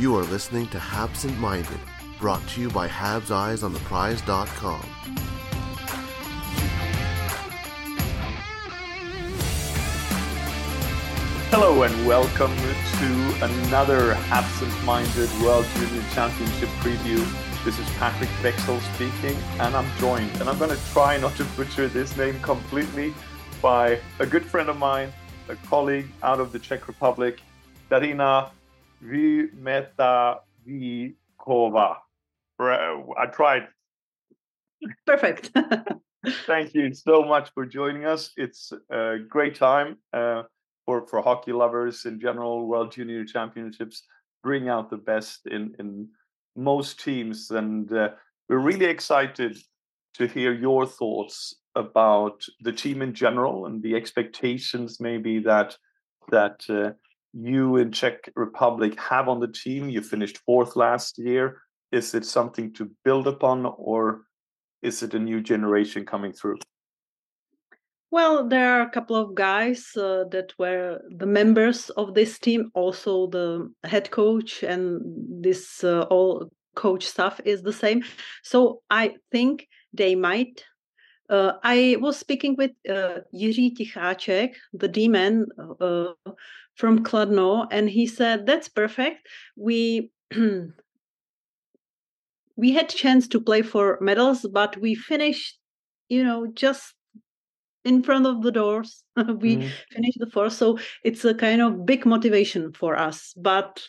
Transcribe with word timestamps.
You 0.00 0.16
are 0.16 0.24
listening 0.24 0.66
to 0.68 0.78
Habsent 0.78 1.38
Minded, 1.38 1.78
brought 2.18 2.40
to 2.48 2.60
you 2.62 2.70
by 2.70 2.88
Habs 2.88 3.30
Eyes 3.30 3.62
on 3.62 3.74
the 3.74 3.80
Prize.com. 3.80 4.80
Hello 11.50 11.82
and 11.82 12.06
welcome 12.06 12.56
to 12.56 13.44
another 13.44 14.14
Habsent 14.14 14.72
Minded 14.86 15.28
World 15.42 15.66
Junior 15.74 16.02
Championship 16.14 16.70
preview. 16.80 17.18
This 17.62 17.78
is 17.78 17.86
Patrik 17.98 18.30
Bexell 18.42 18.80
speaking, 18.94 19.36
and 19.58 19.76
I'm 19.76 19.98
joined, 19.98 20.34
and 20.40 20.48
I'm 20.48 20.58
going 20.58 20.74
to 20.74 20.82
try 20.94 21.18
not 21.18 21.36
to 21.36 21.44
butcher 21.58 21.88
this 21.88 22.16
name 22.16 22.40
completely, 22.40 23.12
by 23.60 24.00
a 24.18 24.24
good 24.24 24.46
friend 24.46 24.70
of 24.70 24.78
mine, 24.78 25.12
a 25.50 25.56
colleague 25.56 26.08
out 26.22 26.40
of 26.40 26.52
the 26.52 26.58
Czech 26.58 26.88
Republic, 26.88 27.42
Darina 27.90 28.48
Vymetavíková. 29.02 30.36
I 32.60 33.26
tried. 33.32 33.68
Perfect. 35.06 35.50
Thank 36.46 36.74
you 36.74 36.92
so 36.92 37.22
much 37.22 37.50
for 37.54 37.64
joining 37.64 38.04
us. 38.04 38.32
It's 38.36 38.72
a 38.90 39.16
great 39.26 39.54
time. 39.54 39.96
Uh, 40.12 40.42
for 40.84 41.06
for 41.06 41.22
hockey 41.22 41.52
lovers 41.52 42.04
in 42.04 42.20
general. 42.20 42.66
World 42.66 42.92
Junior 42.92 43.24
Championships 43.24 44.02
bring 44.42 44.68
out 44.68 44.90
the 44.90 44.96
best 44.96 45.46
in 45.46 45.74
in 45.78 46.08
most 46.56 47.00
teams, 47.00 47.50
and 47.50 47.92
uh, 47.92 48.10
we're 48.48 48.58
really 48.58 48.86
excited 48.86 49.56
to 50.14 50.26
hear 50.26 50.52
your 50.52 50.86
thoughts 50.86 51.54
about 51.76 52.42
the 52.60 52.72
team 52.72 53.00
in 53.02 53.14
general 53.14 53.66
and 53.66 53.80
the 53.82 53.94
expectations 53.94 54.98
maybe 54.98 55.38
that 55.38 55.76
that 56.30 56.60
uh, 56.68 56.90
you 57.32 57.76
in 57.76 57.92
Czech 57.92 58.30
Republic 58.36 58.98
have 58.98 59.28
on 59.28 59.40
the 59.40 59.48
team. 59.48 59.88
You 59.88 60.02
finished 60.02 60.38
fourth 60.38 60.76
last 60.76 61.18
year. 61.18 61.62
Is 61.92 62.14
it 62.14 62.24
something 62.24 62.72
to 62.74 62.90
build 63.04 63.26
upon, 63.26 63.66
or 63.66 64.22
is 64.82 65.02
it 65.02 65.14
a 65.14 65.18
new 65.18 65.40
generation 65.40 66.06
coming 66.06 66.32
through? 66.32 66.58
Well, 68.12 68.48
there 68.48 68.72
are 68.72 68.82
a 68.82 68.90
couple 68.90 69.16
of 69.16 69.34
guys 69.34 69.96
uh, 69.96 70.24
that 70.30 70.52
were 70.58 71.00
the 71.10 71.26
members 71.26 71.90
of 71.90 72.14
this 72.14 72.38
team. 72.38 72.70
Also, 72.74 73.28
the 73.28 73.72
head 73.84 74.10
coach 74.10 74.64
and 74.64 75.00
this 75.42 75.84
uh, 75.84 76.02
all 76.10 76.50
coach 76.74 77.06
stuff 77.06 77.40
is 77.44 77.62
the 77.62 77.72
same. 77.72 78.02
So 78.42 78.82
I 78.90 79.14
think 79.30 79.68
they 79.92 80.14
might. 80.14 80.64
Uh, 81.28 81.52
I 81.62 81.96
was 82.00 82.18
speaking 82.18 82.56
with 82.56 82.72
uh, 82.88 83.20
Jiří 83.32 83.76
Ticháček, 83.76 84.54
the 84.72 84.88
D-man 84.88 85.46
uh, 85.80 86.12
from 86.80 87.04
Kladno, 87.04 87.66
and 87.70 87.88
he 87.90 88.06
said 88.06 88.46
that's 88.46 88.68
perfect. 88.68 89.28
We 89.54 90.10
we 92.56 92.72
had 92.72 92.88
chance 92.88 93.28
to 93.28 93.40
play 93.40 93.62
for 93.62 93.98
medals, 94.00 94.46
but 94.50 94.76
we 94.78 94.94
finished, 94.94 95.58
you 96.08 96.24
know, 96.24 96.46
just 96.54 96.94
in 97.84 98.02
front 98.02 98.26
of 98.26 98.42
the 98.42 98.50
doors. 98.50 99.04
we 99.16 99.56
mm. 99.58 99.70
finished 99.90 100.18
the 100.18 100.30
fourth, 100.32 100.54
so 100.54 100.78
it's 101.04 101.24
a 101.24 101.34
kind 101.34 101.60
of 101.60 101.84
big 101.84 102.06
motivation 102.06 102.72
for 102.72 102.96
us. 102.96 103.34
But 103.36 103.82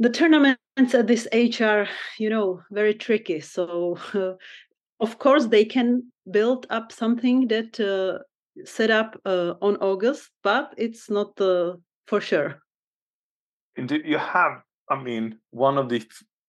the 0.00 0.10
tournaments 0.10 0.58
at 0.92 1.06
this 1.06 1.28
age 1.30 1.60
are, 1.60 1.88
you 2.18 2.30
know, 2.30 2.62
very 2.72 2.94
tricky. 2.94 3.40
So, 3.40 3.96
uh, 4.12 4.32
of 5.00 5.18
course, 5.18 5.46
they 5.46 5.64
can 5.64 6.10
build 6.30 6.66
up 6.70 6.90
something 6.90 7.48
that 7.48 7.78
uh, 7.78 8.22
set 8.64 8.90
up 8.90 9.20
uh, 9.24 9.54
on 9.60 9.76
August, 9.76 10.30
but 10.42 10.74
it's 10.76 11.10
not 11.10 11.40
uh, 11.40 11.74
for 12.06 12.20
sure. 12.20 12.60
Indeed, 13.76 14.02
you 14.04 14.18
have. 14.18 14.62
I 14.90 15.02
mean, 15.02 15.38
one 15.50 15.78
of 15.78 15.88
the 15.88 16.02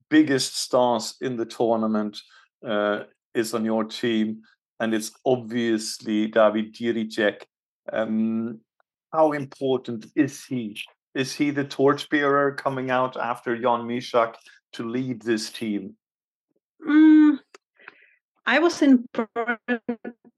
biggest 0.09 0.57
stars 0.57 1.15
in 1.21 1.37
the 1.37 1.45
tournament 1.45 2.19
uh, 2.67 3.03
is 3.33 3.53
on 3.53 3.65
your 3.65 3.85
team 3.85 4.41
and 4.79 4.93
it's 4.93 5.11
obviously 5.25 6.27
David 6.27 6.73
Jiricek. 6.73 7.43
Um, 7.91 8.59
how 9.13 9.31
important 9.31 10.07
is 10.15 10.43
he? 10.45 10.77
Is 11.13 11.33
he 11.33 11.51
the 11.51 11.63
torchbearer 11.63 12.53
coming 12.55 12.91
out 12.91 13.15
after 13.15 13.55
Jan 13.55 13.81
Mysak 13.81 14.35
to 14.73 14.83
lead 14.83 15.21
this 15.21 15.49
team? 15.49 15.95
Mm, 16.85 17.39
I 18.45 18.59
was 18.59 18.81
in 18.81 19.05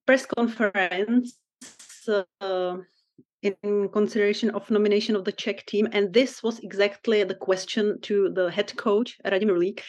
press 0.05 0.25
conference 0.27 1.37
in 2.07 3.89
consideration 3.89 4.49
of 4.51 4.69
nomination 4.71 5.15
of 5.15 5.23
the 5.23 5.31
Czech 5.31 5.65
team, 5.65 5.87
and 5.91 6.13
this 6.13 6.41
was 6.43 6.59
exactly 6.59 7.23
the 7.23 7.35
question 7.35 7.99
to 8.01 8.29
the 8.29 8.49
head 8.51 8.75
coach 8.77 9.17
Radim 9.25 9.49
Rulík 9.49 9.81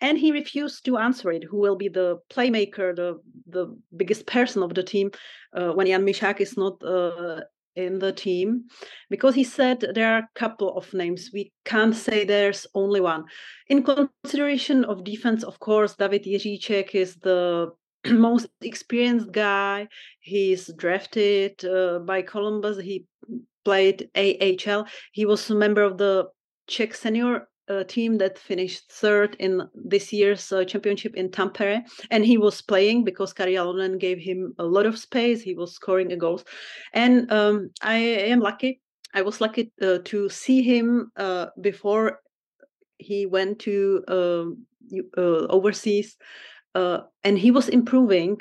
and 0.00 0.18
he 0.18 0.32
refused 0.32 0.84
to 0.84 0.96
answer 0.96 1.30
it. 1.30 1.44
Who 1.44 1.58
will 1.58 1.76
be 1.76 1.88
the 1.88 2.18
playmaker, 2.30 2.94
the 2.94 3.20
the 3.46 3.76
biggest 3.96 4.26
person 4.26 4.62
of 4.62 4.74
the 4.74 4.82
team 4.82 5.10
uh, 5.56 5.72
when 5.72 5.86
Jan 5.86 6.04
Mysak 6.04 6.40
is 6.40 6.56
not 6.56 6.82
uh, 6.82 7.40
in 7.76 7.98
the 7.98 8.12
team? 8.12 8.64
Because 9.10 9.34
he 9.34 9.44
said 9.44 9.80
there 9.80 10.14
are 10.14 10.18
a 10.18 10.28
couple 10.34 10.76
of 10.76 10.92
names. 10.94 11.30
We 11.32 11.52
can't 11.64 11.94
say 11.94 12.24
there's 12.24 12.66
only 12.74 13.00
one. 13.00 13.24
In 13.68 13.82
consideration 13.82 14.84
of 14.84 15.04
defense, 15.04 15.44
of 15.44 15.58
course, 15.60 15.96
David 15.96 16.24
Jiříček 16.24 16.94
is 16.94 17.16
the 17.16 17.70
most 18.06 18.48
experienced 18.60 19.32
guy. 19.32 19.88
He's 20.20 20.70
drafted 20.76 21.64
uh, 21.64 22.00
by 22.00 22.22
Columbus. 22.22 22.78
He 22.78 23.06
played 23.64 24.08
AHL. 24.16 24.86
He 25.12 25.26
was 25.26 25.50
a 25.50 25.54
member 25.54 25.82
of 25.82 25.98
the 25.98 26.28
Czech 26.66 26.94
senior 26.94 27.48
uh, 27.68 27.84
team 27.84 28.18
that 28.18 28.38
finished 28.38 28.90
third 28.90 29.36
in 29.38 29.62
this 29.74 30.12
year's 30.12 30.50
uh, 30.52 30.64
championship 30.64 31.14
in 31.14 31.30
Tampere, 31.30 31.82
and 32.10 32.24
he 32.24 32.36
was 32.36 32.62
playing 32.62 33.04
because 33.04 33.32
Kari 33.32 33.54
Jalonen 33.54 33.98
gave 33.98 34.18
him 34.18 34.54
a 34.58 34.64
lot 34.64 34.86
of 34.86 34.98
space. 34.98 35.40
He 35.40 35.54
was 35.54 35.74
scoring 35.74 36.16
goals, 36.18 36.44
and 36.92 37.30
um, 37.32 37.70
I 37.82 37.96
am 37.96 38.40
lucky. 38.40 38.80
I 39.14 39.22
was 39.22 39.40
lucky 39.40 39.72
uh, 39.82 39.98
to 40.04 40.28
see 40.28 40.62
him 40.62 41.10
uh, 41.16 41.46
before 41.60 42.20
he 42.98 43.26
went 43.26 43.58
to 43.60 44.04
um, 44.08 44.66
uh, 45.16 45.46
overseas, 45.46 46.16
uh, 46.74 47.00
and 47.24 47.38
he 47.38 47.50
was 47.50 47.68
improving 47.68 48.40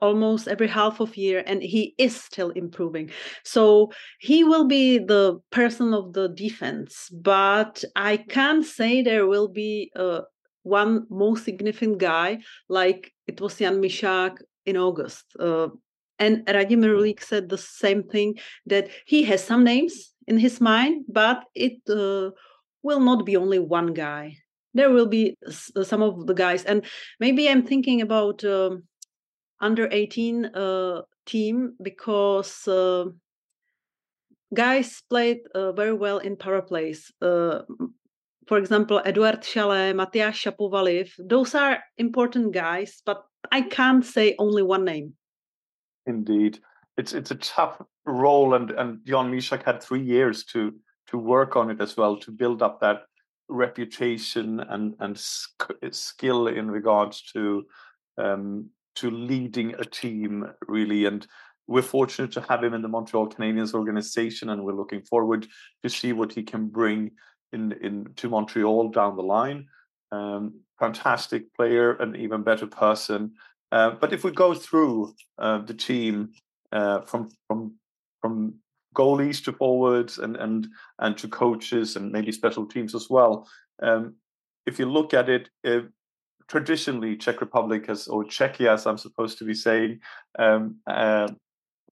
almost 0.00 0.48
every 0.48 0.66
half 0.66 0.98
of 1.00 1.16
year 1.16 1.44
and 1.46 1.62
he 1.62 1.94
is 1.96 2.20
still 2.20 2.50
improving. 2.50 3.10
So 3.44 3.92
he 4.18 4.42
will 4.42 4.66
be 4.66 4.98
the 4.98 5.38
person 5.50 5.94
of 5.94 6.12
the 6.12 6.28
defense 6.28 7.08
but 7.12 7.84
i 7.94 8.16
can't 8.16 8.64
say 8.64 9.02
there 9.02 9.26
will 9.26 9.48
be 9.48 9.90
uh, 9.96 10.20
one 10.62 11.06
most 11.10 11.44
significant 11.44 11.98
guy 11.98 12.38
like 12.68 13.12
it 13.26 13.40
was 13.40 13.58
jan 13.58 13.80
mysak 13.82 14.38
in 14.64 14.76
august 14.76 15.24
uh, 15.40 15.68
and 16.18 16.46
radim 16.46 16.82
Rulík 16.84 17.22
said 17.22 17.48
the 17.48 17.58
same 17.58 18.02
thing 18.04 18.34
that 18.66 18.88
he 19.06 19.24
has 19.24 19.42
some 19.44 19.64
names 19.64 20.12
in 20.26 20.38
his 20.38 20.60
mind 20.60 21.04
but 21.08 21.44
it 21.54 21.78
uh, 21.88 22.30
will 22.82 23.00
not 23.00 23.26
be 23.26 23.36
only 23.36 23.58
one 23.58 23.92
guy 23.92 24.36
there 24.74 24.90
will 24.90 25.06
be 25.06 25.36
some 25.82 26.02
of 26.02 26.26
the 26.26 26.34
guys 26.34 26.64
and 26.64 26.84
maybe 27.20 27.48
i'm 27.48 27.64
thinking 27.64 28.00
about 28.00 28.44
um, 28.44 28.82
under 29.60 29.88
18 29.90 30.46
uh, 30.46 31.02
team 31.24 31.74
because 31.80 32.66
uh, 32.66 33.04
guys 34.52 35.02
played 35.08 35.40
uh, 35.54 35.72
very 35.72 35.94
well 35.94 36.18
in 36.18 36.36
power 36.36 36.62
plays. 36.62 37.10
Uh, 37.22 37.60
for 38.48 38.58
example, 38.58 39.00
Eduard 39.04 39.42
Šalé, 39.42 39.94
Matyáš 39.94 40.42
Šapovaliv, 40.42 41.12
those 41.18 41.54
are 41.54 41.78
important 41.96 42.52
guys, 42.52 43.00
but 43.06 43.22
I 43.50 43.62
can't 43.62 44.04
say 44.04 44.34
only 44.38 44.62
one 44.62 44.84
name. 44.84 45.14
Indeed. 46.06 46.58
It's 46.98 47.14
it's 47.14 47.30
a 47.30 47.36
tough 47.36 47.80
role 48.04 48.54
and 48.54 48.70
and 48.72 48.98
Jan 49.06 49.30
Mysak 49.30 49.62
had 49.64 49.82
three 49.82 50.02
years 50.02 50.44
to 50.46 50.72
to 51.06 51.16
work 51.16 51.56
on 51.56 51.70
it 51.70 51.80
as 51.80 51.96
well 51.96 52.16
to 52.18 52.30
build 52.30 52.62
up 52.62 52.80
that 52.80 53.02
reputation 53.52 54.60
and 54.60 54.94
and 55.00 55.18
skill 55.18 56.48
in 56.48 56.70
regards 56.70 57.22
to 57.32 57.66
um, 58.18 58.70
to 58.96 59.10
leading 59.10 59.74
a 59.74 59.84
team 59.84 60.46
really. 60.68 61.06
And 61.06 61.26
we're 61.66 61.82
fortunate 61.82 62.32
to 62.32 62.40
have 62.42 62.62
him 62.62 62.74
in 62.74 62.82
the 62.82 62.88
Montreal 62.88 63.28
Canadiens 63.28 63.74
organization 63.74 64.50
and 64.50 64.64
we're 64.64 64.72
looking 64.72 65.02
forward 65.02 65.46
to 65.82 65.88
see 65.88 66.12
what 66.12 66.32
he 66.32 66.42
can 66.42 66.68
bring 66.68 67.12
in 67.52 67.72
in 67.72 68.08
to 68.16 68.28
Montreal 68.28 68.90
down 68.90 69.16
the 69.16 69.22
line. 69.22 69.66
Um, 70.10 70.60
fantastic 70.78 71.54
player 71.54 71.92
an 71.92 72.16
even 72.16 72.42
better 72.42 72.66
person. 72.66 73.32
Uh, 73.70 73.90
but 73.90 74.12
if 74.12 74.24
we 74.24 74.30
go 74.30 74.52
through 74.52 75.14
uh, 75.38 75.58
the 75.58 75.74
team 75.74 76.32
uh, 76.72 77.00
from 77.02 77.30
from 77.46 77.74
from 78.20 78.54
goalies 78.94 79.42
to 79.44 79.52
forwards 79.52 80.18
and 80.18 80.36
and 80.36 80.68
and 80.98 81.16
to 81.16 81.28
coaches 81.28 81.96
and 81.96 82.12
maybe 82.12 82.32
special 82.32 82.66
teams 82.66 82.94
as 82.94 83.08
well 83.08 83.48
um, 83.82 84.14
if 84.66 84.78
you 84.78 84.86
look 84.86 85.14
at 85.14 85.28
it 85.28 85.48
uh, 85.66 85.80
traditionally 86.52 87.16
Czech 87.16 87.40
Republic 87.40 87.86
has, 87.86 88.08
or 88.08 88.24
Czechia, 88.24 88.74
as 88.74 88.86
I'm 88.86 88.98
supposed 88.98 89.38
to 89.38 89.44
be 89.44 89.54
saying, 89.54 90.00
um, 90.38 90.76
uh, 90.86 91.28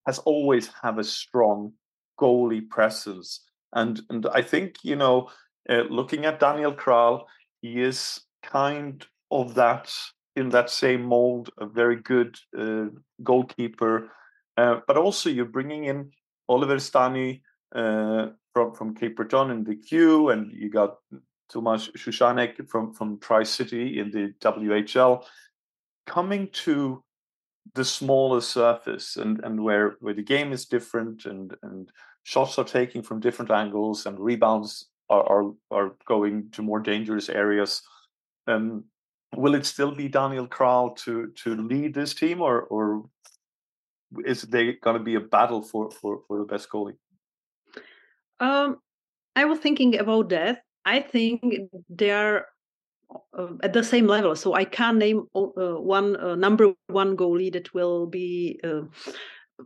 has 0.06 0.18
always 0.20 0.68
have 0.82 0.98
a 0.98 1.04
strong 1.04 1.72
goalie 2.20 2.68
presence. 2.68 3.40
And 3.72 4.00
and 4.10 4.26
I 4.26 4.42
think 4.42 4.76
you 4.82 4.96
know 4.96 5.30
uh, 5.68 5.84
looking 5.88 6.26
at 6.26 6.40
Daniel 6.40 6.74
Kral, 6.74 7.24
he 7.62 7.80
is 7.80 8.20
kind 8.42 9.06
of 9.30 9.54
that 9.54 9.92
in 10.36 10.50
that 10.50 10.70
same 10.70 11.02
mold, 11.02 11.50
a 11.58 11.66
very 11.66 11.96
good 11.96 12.36
uh, 12.58 12.86
goalkeeper. 13.22 14.10
Uh, 14.56 14.80
but 14.86 14.96
also, 14.96 15.30
you're 15.30 15.56
bringing 15.56 15.84
in 15.84 16.10
Oliver 16.50 16.76
Stani 16.76 17.42
uh, 17.74 18.26
from 18.52 18.74
from 18.74 18.94
Cape 18.94 19.16
Breton 19.16 19.50
in 19.50 19.64
the 19.64 19.76
queue, 19.76 20.30
and 20.30 20.52
you 20.52 20.68
got 20.68 20.96
Tomáš 21.52 21.92
Suchánek 21.96 22.68
from 22.68 22.92
from 22.92 23.18
Tri 23.20 23.44
City 23.44 24.00
in 24.00 24.10
the 24.10 24.34
WHL, 24.40 25.24
coming 26.06 26.48
to 26.64 27.04
the 27.74 27.84
smaller 27.84 28.40
surface 28.40 29.16
and 29.16 29.40
and 29.44 29.62
where 29.62 29.96
where 30.00 30.14
the 30.14 30.22
game 30.34 30.52
is 30.52 30.66
different 30.66 31.26
and 31.26 31.56
and 31.62 31.92
shots 32.24 32.58
are 32.58 32.64
taking 32.64 33.02
from 33.02 33.20
different 33.20 33.50
angles 33.50 34.06
and 34.06 34.18
rebounds 34.18 34.88
are 35.08 35.24
are, 35.34 35.52
are 35.70 35.92
going 36.06 36.50
to 36.50 36.62
more 36.62 36.80
dangerous 36.80 37.28
areas. 37.28 37.82
Um, 38.48 38.84
will 39.36 39.54
it 39.54 39.66
still 39.66 39.94
be 39.94 40.08
Daniel 40.08 40.48
Kral 40.48 40.96
to 41.04 41.28
to 41.44 41.54
lead 41.54 41.94
this 41.94 42.14
team, 42.14 42.40
or 42.42 42.62
or 42.62 43.04
is 44.24 44.42
there 44.42 44.74
going 44.82 44.98
to 44.98 45.02
be 45.02 45.14
a 45.14 45.20
battle 45.20 45.62
for 45.62 45.90
for 45.90 46.20
for 46.26 46.38
the 46.38 46.44
best 46.44 46.68
goalie? 46.68 46.96
Um, 48.40 48.78
I 49.36 49.44
was 49.44 49.58
thinking 49.58 49.98
about 49.98 50.28
that. 50.30 50.62
I 50.84 51.00
think 51.00 51.44
they 51.88 52.10
are 52.10 52.46
uh, 53.36 53.48
at 53.62 53.72
the 53.72 53.84
same 53.84 54.06
level. 54.06 54.34
So 54.34 54.54
I 54.54 54.64
can't 54.64 54.98
name 54.98 55.26
uh, 55.34 55.76
one 55.76 56.16
uh, 56.16 56.34
number 56.34 56.72
one 56.88 57.16
goalie 57.16 57.52
that 57.52 57.72
will 57.74 58.06
be 58.06 58.60
uh, 58.64 58.82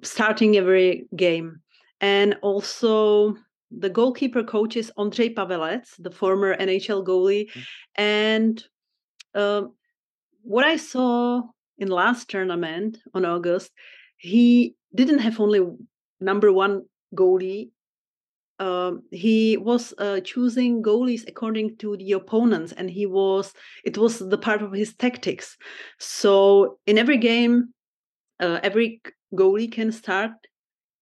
starting 0.02 0.56
every 0.56 1.06
game. 1.16 1.60
And 2.00 2.36
also 2.42 3.36
the 3.70 3.90
goalkeeper 3.90 4.42
coach 4.42 4.76
is 4.76 4.92
Ondřej 4.98 5.34
Pavelec, 5.34 5.84
the 5.98 6.10
former 6.10 6.56
NHL 6.56 7.04
goalie. 7.04 7.48
Mm-hmm. 7.48 7.60
And 7.96 8.64
um, 9.34 9.74
what 10.42 10.64
I 10.64 10.76
saw 10.76 11.42
in 11.78 11.88
last 11.88 12.28
tournament 12.28 12.98
on 13.14 13.24
August, 13.24 13.72
he 14.24 14.74
didn't 14.94 15.18
have 15.18 15.38
only 15.38 15.60
number 16.20 16.50
one 16.52 16.82
goalie 17.14 17.70
um, 18.58 19.02
he 19.10 19.56
was 19.56 19.92
uh, 19.98 20.20
choosing 20.20 20.82
goalies 20.82 21.26
according 21.26 21.76
to 21.78 21.96
the 21.96 22.12
opponents 22.12 22.72
and 22.72 22.88
he 22.88 23.04
was 23.04 23.52
it 23.84 23.98
was 23.98 24.18
the 24.18 24.38
part 24.38 24.62
of 24.62 24.72
his 24.72 24.94
tactics. 24.94 25.56
So 25.98 26.78
in 26.86 26.96
every 26.96 27.18
game 27.18 27.74
uh, 28.40 28.60
every 28.62 29.02
goalie 29.34 29.70
can 29.70 29.90
start 29.90 30.30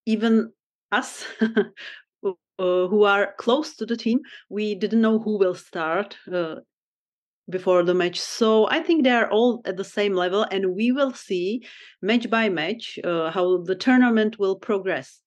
even 0.07 0.51
us 0.91 1.25
uh, 1.43 2.33
who 2.59 3.05
are 3.05 3.35
close 3.39 3.77
to 3.77 3.87
the 3.87 3.97
team 3.97 4.21
we 4.49 4.75
didn't 4.75 5.01
know 5.01 5.19
who 5.19 5.39
will 5.39 5.55
start 5.55 6.17
uh, 6.33 6.57
before 7.51 7.83
the 7.83 7.95
match 7.95 8.21
so 8.21 8.69
i 8.71 8.81
think 8.81 9.03
they 9.03 9.11
are 9.11 9.31
all 9.31 9.61
at 9.65 9.77
the 9.77 9.85
same 9.85 10.15
level 10.15 10.47
and 10.51 10.75
we 10.75 10.93
will 10.93 11.13
see 11.13 11.67
match 12.01 12.31
by 12.31 12.49
match 12.49 12.99
uh, 13.05 13.31
how 13.31 13.59
the 13.63 13.75
tournament 13.75 14.39
will 14.39 14.57
progress 14.57 15.23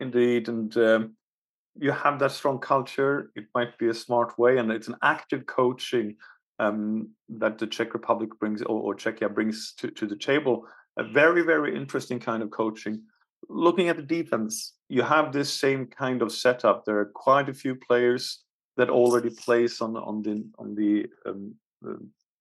indeed. 0.00 0.48
And 0.48 0.76
um, 0.76 1.16
you 1.76 1.90
have 1.92 2.18
that 2.20 2.32
strong 2.32 2.58
culture. 2.58 3.30
It 3.34 3.46
might 3.54 3.76
be 3.78 3.88
a 3.88 3.94
smart 3.94 4.38
way, 4.38 4.58
and 4.58 4.70
it's 4.70 4.88
an 4.88 4.96
active 5.02 5.46
coaching 5.46 6.16
um, 6.58 7.10
that 7.28 7.58
the 7.58 7.66
Czech 7.66 7.94
Republic 7.94 8.30
brings 8.38 8.62
or, 8.62 8.80
or 8.80 8.94
Czechia 8.94 9.32
brings 9.32 9.74
to, 9.78 9.90
to 9.90 10.06
the 10.06 10.16
table. 10.16 10.66
A 10.96 11.04
very, 11.04 11.42
very 11.42 11.76
interesting 11.76 12.20
kind 12.20 12.42
of 12.42 12.50
coaching. 12.50 13.02
Looking 13.48 13.88
at 13.88 13.96
the 13.96 14.02
defense, 14.02 14.74
you 14.88 15.02
have 15.02 15.32
this 15.32 15.52
same 15.52 15.86
kind 15.86 16.22
of 16.22 16.32
setup. 16.32 16.84
There 16.84 16.98
are 16.98 17.10
quite 17.14 17.48
a 17.48 17.54
few 17.54 17.74
players 17.74 18.43
that 18.76 18.90
already 18.90 19.30
plays 19.30 19.80
on 19.80 19.96
on 19.96 20.22
the 20.22 20.44
on 20.58 20.74
the, 20.74 21.06
um, 21.26 21.54
the 21.82 21.98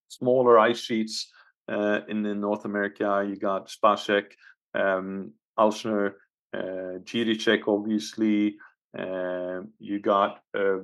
smaller 0.07 0.59
ice 0.59 0.79
sheets 0.79 1.31
uh, 1.69 2.01
in, 2.07 2.25
in 2.25 2.41
North 2.41 2.65
America. 2.65 3.25
You 3.27 3.35
got 3.35 3.69
Spacek, 3.69 4.31
um, 4.73 5.31
Alscher, 5.57 6.13
uh, 6.53 6.99
Jiricek, 7.03 7.67
obviously. 7.67 8.57
Uh, 8.97 9.61
you 9.79 9.99
got 9.99 10.41
uh, 10.55 10.79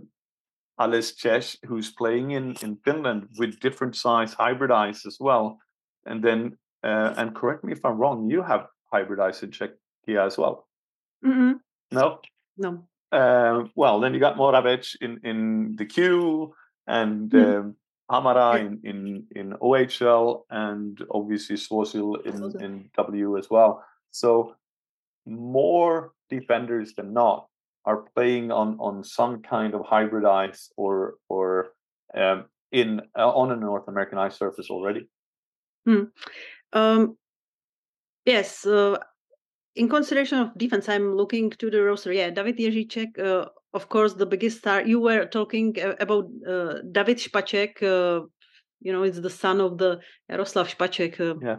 Aleš 0.79 1.15
Čech, 1.17 1.57
who's 1.67 1.91
playing 1.91 2.31
in, 2.31 2.55
in 2.61 2.77
Finland 2.83 3.27
with 3.37 3.59
different 3.59 3.95
size 3.95 4.33
hybrid 4.33 4.71
ice 4.71 5.05
as 5.05 5.17
well. 5.19 5.59
And 6.05 6.23
then, 6.23 6.57
uh, 6.83 7.13
and 7.17 7.35
correct 7.35 7.63
me 7.63 7.73
if 7.73 7.85
I'm 7.85 7.97
wrong, 7.97 8.29
you 8.29 8.41
have 8.41 8.67
hybrid 8.91 9.19
ice 9.19 9.43
in 9.43 9.51
Czechia 9.51 10.25
as 10.25 10.37
well. 10.37 10.67
Mm-hmm. 11.23 11.53
No? 11.91 12.19
No. 12.57 12.87
Uh, 13.11 13.63
well, 13.75 13.99
then 13.99 14.13
you 14.13 14.19
got 14.19 14.37
Moravec 14.37 14.95
in, 15.01 15.19
in 15.23 15.75
the 15.77 15.85
queue 15.85 16.53
and 16.87 17.31
mm. 17.31 17.59
um, 17.59 17.75
Hamara 18.11 18.59
in, 18.59 18.79
in, 18.83 19.25
in 19.35 19.53
OHL 19.53 20.43
and 20.49 21.03
obviously 21.11 21.55
Svozil 21.55 22.25
in, 22.25 22.61
in 22.61 22.89
W 22.97 23.37
as 23.37 23.49
well. 23.49 23.83
So 24.11 24.55
more 25.25 26.11
defenders 26.29 26.93
than 26.93 27.13
not 27.13 27.47
are 27.85 28.03
playing 28.15 28.51
on 28.51 28.77
on 28.79 29.03
some 29.03 29.41
kind 29.41 29.73
of 29.73 29.85
hybrid 29.85 30.25
ice 30.25 30.71
or 30.75 31.15
or 31.29 31.71
um, 32.13 32.45
in 32.71 33.01
uh, 33.17 33.29
on 33.29 33.51
a 33.51 33.55
North 33.55 33.87
American 33.87 34.17
ice 34.17 34.37
surface 34.37 34.69
already. 34.69 35.07
Hmm. 35.85 36.03
Um, 36.73 37.17
yes, 38.25 38.65
uh, 38.65 38.97
in 39.75 39.89
consideration 39.89 40.39
of 40.39 40.57
defense, 40.57 40.89
I'm 40.89 41.15
looking 41.15 41.51
to 41.51 41.69
the 41.69 41.83
roster. 41.83 42.11
Yeah, 42.11 42.29
David 42.29 42.57
Jiříček, 42.57 43.19
uh, 43.19 43.45
of 43.73 43.89
course, 43.89 44.13
the 44.13 44.25
biggest 44.25 44.59
star. 44.59 44.81
You 44.81 44.99
were 44.99 45.25
talking 45.25 45.75
uh, 45.81 45.95
about 45.99 46.25
uh, 46.47 46.75
David 46.91 47.17
Spacek. 47.17 47.81
Uh, 47.83 48.25
you 48.81 48.93
know, 48.93 49.03
it's 49.03 49.19
the 49.19 49.29
son 49.29 49.61
of 49.61 49.77
the 49.77 49.99
Jaroslav 50.29 50.75
Spacek. 50.75 51.41
yeah 51.41 51.57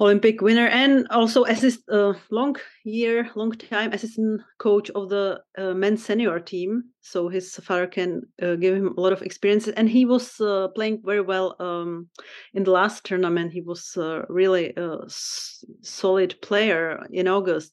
Olympic 0.00 0.40
winner 0.40 0.66
and 0.66 1.06
also 1.10 1.44
assist 1.44 1.88
uh, 1.88 2.14
long 2.30 2.56
year, 2.84 3.30
long 3.36 3.52
time 3.52 3.92
assistant 3.92 4.40
coach 4.58 4.90
of 4.90 5.08
the 5.08 5.40
uh, 5.56 5.72
men's 5.72 6.04
senior 6.04 6.40
team. 6.40 6.84
So 7.00 7.28
his 7.28 7.54
father 7.56 7.86
can 7.86 8.22
uh, 8.42 8.56
give 8.56 8.74
him 8.74 8.94
a 8.96 9.00
lot 9.00 9.12
of 9.12 9.22
experiences, 9.22 9.72
and 9.74 9.88
he 9.88 10.04
was 10.04 10.40
uh, 10.40 10.68
playing 10.74 11.02
very 11.04 11.20
well 11.20 11.54
um, 11.60 12.08
in 12.54 12.64
the 12.64 12.72
last 12.72 13.04
tournament. 13.04 13.52
He 13.52 13.60
was 13.60 13.96
uh, 13.96 14.22
really 14.28 14.72
a 14.76 15.04
s- 15.04 15.64
solid 15.82 16.34
player 16.42 17.06
in 17.12 17.28
August. 17.28 17.72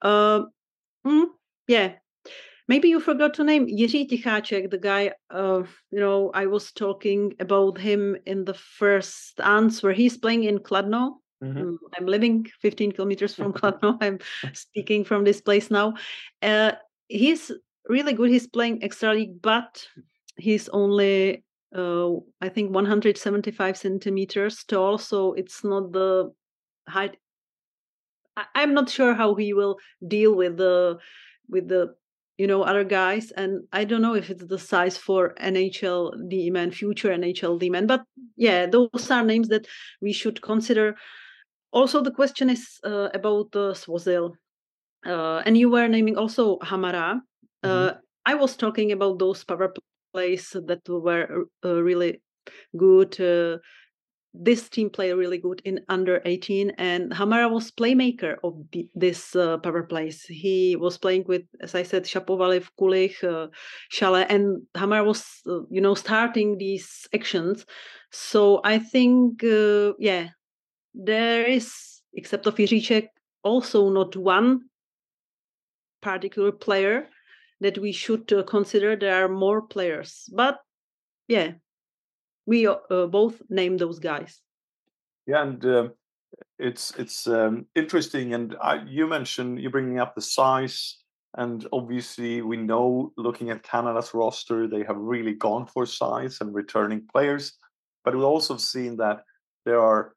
Uh, 0.00 0.42
mm, 1.04 1.26
yeah, 1.66 1.94
maybe 2.68 2.88
you 2.88 3.00
forgot 3.00 3.34
to 3.34 3.42
name 3.44 3.66
Jiří 3.66 4.08
Ticháček, 4.08 4.70
the 4.70 4.78
guy. 4.78 5.12
Uh, 5.28 5.64
you 5.90 5.98
know, 5.98 6.30
I 6.32 6.46
was 6.46 6.70
talking 6.70 7.34
about 7.40 7.78
him 7.78 8.16
in 8.26 8.44
the 8.44 8.54
first 8.54 9.40
answer. 9.40 9.90
He's 9.90 10.16
playing 10.16 10.44
in 10.44 10.60
Kladno 10.60 11.16
Mm-hmm. 11.42 11.58
Mm, 11.58 11.76
I'm 11.96 12.06
living 12.06 12.46
15 12.60 12.92
kilometers 12.92 13.34
from 13.34 13.52
Kladno. 13.54 13.96
I'm 14.00 14.18
speaking 14.54 15.04
from 15.04 15.24
this 15.24 15.40
place 15.40 15.70
now. 15.70 15.94
Uh, 16.42 16.72
he's 17.08 17.52
really 17.88 18.12
good. 18.12 18.30
He's 18.30 18.46
playing 18.46 18.82
extra 18.82 19.12
league, 19.14 19.40
but 19.40 19.86
he's 20.36 20.68
only 20.70 21.44
uh, 21.74 22.10
I 22.40 22.48
think 22.48 22.70
175 22.70 23.76
centimeters 23.76 24.64
tall, 24.64 24.98
so 24.98 25.34
it's 25.34 25.62
not 25.64 25.92
the 25.92 26.32
height. 26.88 27.16
I- 28.36 28.62
am 28.62 28.74
not 28.74 28.88
sure 28.88 29.14
how 29.14 29.34
he 29.34 29.52
will 29.52 29.78
deal 30.06 30.34
with 30.34 30.56
the 30.56 30.98
with 31.48 31.68
the 31.68 31.94
you 32.38 32.46
know 32.46 32.62
other 32.62 32.84
guys, 32.84 33.32
and 33.32 33.64
I 33.72 33.84
don't 33.84 34.00
know 34.02 34.14
if 34.14 34.30
it's 34.30 34.44
the 34.44 34.58
size 34.58 34.96
for 34.96 35.34
NHL 35.40 36.28
D 36.28 36.50
man, 36.50 36.70
future 36.70 37.10
NHL 37.10 37.58
D 37.58 37.68
man. 37.68 37.86
But 37.86 38.04
yeah, 38.36 38.66
those 38.66 39.10
are 39.10 39.24
names 39.24 39.48
that 39.48 39.66
we 40.00 40.12
should 40.12 40.40
consider 40.40 40.96
also 41.72 42.02
the 42.02 42.10
question 42.10 42.50
is 42.50 42.78
uh, 42.84 43.08
about 43.14 43.48
uh, 43.54 43.74
Svozil. 43.74 44.32
Uh, 45.06 45.42
and 45.46 45.56
you 45.56 45.70
were 45.70 45.88
naming 45.88 46.16
also 46.16 46.58
Hamara. 46.58 47.20
Uh, 47.62 47.68
mm-hmm. 47.68 47.98
I 48.26 48.34
was 48.34 48.56
talking 48.56 48.92
about 48.92 49.18
those 49.18 49.44
power 49.44 49.72
plays 50.12 50.50
that 50.50 50.80
were 50.88 51.44
uh, 51.64 51.82
really 51.82 52.20
good. 52.76 53.20
Uh, 53.20 53.58
this 54.34 54.68
team 54.68 54.90
played 54.90 55.14
really 55.14 55.38
good 55.38 55.62
in 55.64 55.80
under 55.88 56.20
18, 56.24 56.70
and 56.78 57.10
Hamara 57.12 57.50
was 57.50 57.70
playmaker 57.70 58.36
of 58.44 58.54
the, 58.72 58.88
this 58.94 59.34
uh, 59.34 59.56
power 59.58 59.82
plays. 59.82 60.22
He 60.24 60.76
was 60.76 60.98
playing 60.98 61.24
with, 61.26 61.42
as 61.60 61.74
I 61.74 61.82
said, 61.82 62.04
Šapovaliv, 62.04 62.68
Kulich, 62.78 63.24
uh, 63.24 63.48
and 64.28 64.62
Hamara 64.76 65.04
was, 65.04 65.24
you 65.70 65.80
know, 65.80 65.94
starting 65.94 66.58
these 66.58 67.08
actions. 67.14 67.64
So 68.12 68.60
I 68.64 68.78
think, 68.78 69.42
yeah, 69.98 70.28
there 70.98 71.46
is, 71.46 72.02
except 72.12 72.46
of 72.46 72.56
Jiříček, 72.56 73.08
also 73.42 73.88
not 73.90 74.16
one 74.16 74.68
particular 76.02 76.52
player 76.52 77.08
that 77.60 77.78
we 77.78 77.92
should 77.92 78.32
uh, 78.32 78.42
consider. 78.42 78.96
There 78.96 79.24
are 79.24 79.28
more 79.28 79.62
players, 79.62 80.28
but 80.34 80.58
yeah, 81.28 81.52
we 82.46 82.66
uh, 82.66 83.06
both 83.06 83.40
name 83.48 83.78
those 83.78 84.00
guys. 84.00 84.42
Yeah, 85.26 85.42
and 85.42 85.64
uh, 85.64 85.88
it's 86.58 86.92
it's 86.98 87.26
um, 87.26 87.66
interesting. 87.74 88.34
And 88.34 88.56
I, 88.60 88.82
you 88.86 89.06
mentioned 89.06 89.60
you're 89.60 89.70
bringing 89.70 90.00
up 90.00 90.14
the 90.14 90.22
size 90.22 90.98
And 91.36 91.66
obviously, 91.72 92.42
we 92.42 92.56
know 92.56 93.12
looking 93.16 93.50
at 93.50 93.62
Canada's 93.62 94.14
roster, 94.14 94.66
they 94.66 94.82
have 94.84 94.96
really 94.96 95.34
gone 95.34 95.66
for 95.66 95.86
size 95.86 96.38
and 96.40 96.54
returning 96.54 97.06
players. 97.12 97.52
But 98.04 98.14
we've 98.14 98.24
also 98.24 98.56
seen 98.56 98.96
that 98.96 99.24
there 99.64 99.80
are 99.80 100.14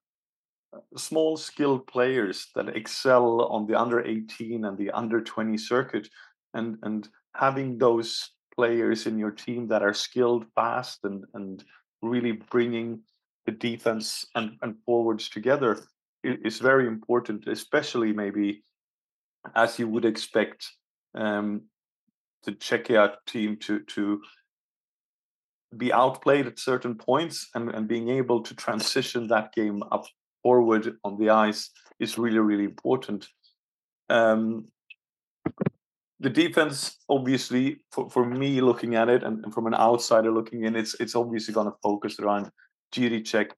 small 0.98 1.38
skilled 1.38 1.88
players 1.88 2.48
that 2.56 2.76
excel 2.76 3.42
on 3.44 3.68
the 3.68 3.80
under 3.80 4.06
18 4.06 4.66
and 4.66 4.78
the 4.78 4.92
under 4.92 5.22
20 5.22 5.58
circuit. 5.58 6.08
And, 6.54 6.78
and 6.84 7.08
having 7.36 7.78
those 7.78 8.32
players 8.56 9.08
in 9.08 9.18
your 9.18 9.32
team 9.32 9.68
that 9.68 9.84
are 9.84 9.94
skilled, 9.94 10.46
fast, 10.56 11.00
and, 11.04 11.24
and 11.34 11.64
really 12.02 12.34
bringing 12.34 13.02
the 13.46 13.52
defense 13.52 14.26
and, 14.36 14.58
and 14.62 14.76
forwards 14.86 15.30
together 15.30 15.80
is 16.24 16.60
very 16.60 16.88
important, 16.88 17.48
especially 17.48 18.14
maybe 18.14 18.64
as 19.56 19.80
you 19.80 19.88
would 19.88 20.06
expect 20.06 20.70
um, 21.16 21.64
the 22.44 22.52
Czechia 22.52 23.16
team 23.28 23.58
to 23.58 23.80
to 23.82 24.22
be 25.78 25.92
outplayed 25.94 26.48
at 26.48 26.60
certain 26.60 26.96
points 26.96 27.50
and, 27.56 27.70
and 27.70 27.88
being 27.88 28.10
able 28.10 28.42
to 28.44 28.54
transition 28.56 29.28
that 29.28 29.54
game 29.54 29.82
up 29.92 30.06
forward 30.44 30.96
on 31.04 31.18
the 31.18 31.30
ice 31.30 31.70
is 32.00 32.18
really 32.18 32.40
really 32.40 32.66
important. 32.66 33.28
Um, 34.10 34.68
the 36.20 36.30
defense, 36.30 36.98
obviously, 37.10 37.84
for, 37.92 38.08
for 38.10 38.24
me 38.24 38.62
looking 38.62 38.96
at 38.96 39.10
it 39.10 39.24
and, 39.24 39.44
and 39.44 39.54
from 39.54 39.66
an 39.66 39.74
outsider 39.74 40.32
looking 40.32 40.66
in, 40.66 40.76
it's 40.76 40.94
it's 41.00 41.16
obviously 41.16 41.54
going 41.54 41.68
to 41.68 41.78
focus 41.82 42.20
around 42.20 42.52
Jiricek. 42.94 43.52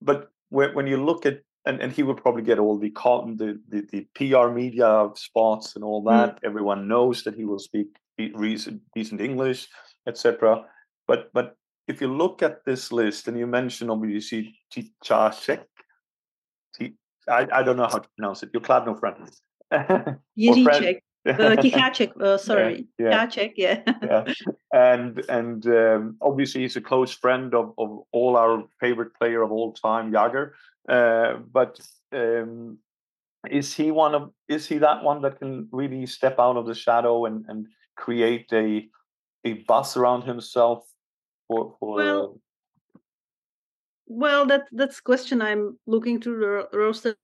But 0.00 0.30
when, 0.48 0.74
when 0.74 0.86
you 0.86 1.04
look 1.04 1.26
at 1.26 1.42
and, 1.66 1.80
and 1.80 1.92
he 1.92 2.02
will 2.02 2.14
probably 2.14 2.42
get 2.42 2.58
all 2.58 2.78
the, 2.78 2.90
cotton, 2.90 3.36
the, 3.36 3.60
the, 3.68 3.86
the 3.92 4.06
PR 4.14 4.48
media 4.50 5.08
spots 5.14 5.76
and 5.76 5.84
all 5.84 6.02
that. 6.04 6.36
Mm. 6.36 6.46
Everyone 6.46 6.88
knows 6.88 7.22
that 7.24 7.34
he 7.34 7.44
will 7.44 7.58
speak 7.58 7.88
decent, 8.16 8.80
decent 8.94 9.20
English, 9.20 9.68
etc. 10.06 10.64
But 11.06 11.30
but 11.32 11.56
if 11.88 12.00
you 12.00 12.08
look 12.08 12.42
at 12.42 12.64
this 12.64 12.92
list 12.92 13.28
and 13.28 13.38
you 13.38 13.46
mention 13.46 13.90
obviously 13.90 14.54
Tichacek, 14.72 15.64
I, 17.28 17.46
I 17.52 17.62
don't 17.62 17.76
know 17.76 17.86
how 17.86 17.98
to 17.98 18.08
pronounce 18.16 18.42
it. 18.42 18.50
Your 18.52 18.62
Kladno 18.62 18.98
friend. 19.00 19.30
Jiricek. 20.38 21.00
uh, 21.26 21.32
Tichacek, 21.32 22.20
uh, 22.20 22.38
sorry, 22.48 22.86
yeah, 22.98 23.28
yeah. 23.36 23.46
yeah. 23.56 23.82
yeah. 24.02 24.34
And 24.72 25.22
and 25.28 25.66
um, 25.66 26.16
obviously 26.22 26.62
he's 26.62 26.76
a 26.76 26.80
close 26.80 27.12
friend 27.12 27.54
of, 27.54 27.74
of 27.78 28.00
all 28.12 28.36
our 28.36 28.64
favorite 28.80 29.14
player 29.14 29.42
of 29.42 29.52
all 29.52 29.72
time, 29.72 30.12
Jagr. 30.12 30.52
Uh, 30.88 31.34
but 31.52 31.78
um, 32.12 32.78
is 33.50 33.74
he 33.74 33.90
one 33.90 34.14
of 34.14 34.30
is 34.48 34.66
he 34.66 34.78
that 34.78 35.04
one 35.04 35.22
that 35.22 35.38
can 35.38 35.68
really 35.72 36.06
step 36.06 36.36
out 36.38 36.56
of 36.56 36.66
the 36.66 36.74
shadow 36.74 37.26
and 37.26 37.44
and 37.48 37.66
create 37.96 38.50
a 38.52 38.88
a 39.44 39.54
buzz 39.68 39.96
around 39.96 40.22
himself 40.22 40.84
for 41.48 41.74
for 41.78 41.96
well, 41.96 42.40
well 44.10 44.44
that 44.44 44.62
that's 44.72 45.00
question 45.00 45.40
i'm 45.40 45.78
looking 45.86 46.20
to 46.20 46.36
the 46.36 46.78
roster 46.78 47.14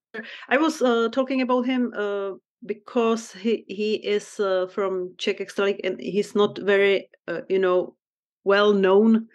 i 0.47 0.57
was 0.57 0.81
uh, 0.81 1.09
talking 1.11 1.41
about 1.41 1.65
him 1.65 1.91
uh, 1.97 2.31
because 2.65 3.33
he 3.33 3.65
he 3.67 3.95
is 3.95 4.39
uh, 4.39 4.65
from 4.67 5.13
czech 5.17 5.39
extraliga 5.39 5.79
and 5.83 5.99
he's 5.99 6.33
not 6.33 6.57
very 6.57 7.09
uh, 7.27 7.41
you 7.49 7.59
know 7.59 7.93
well 8.45 8.73
known 8.73 9.27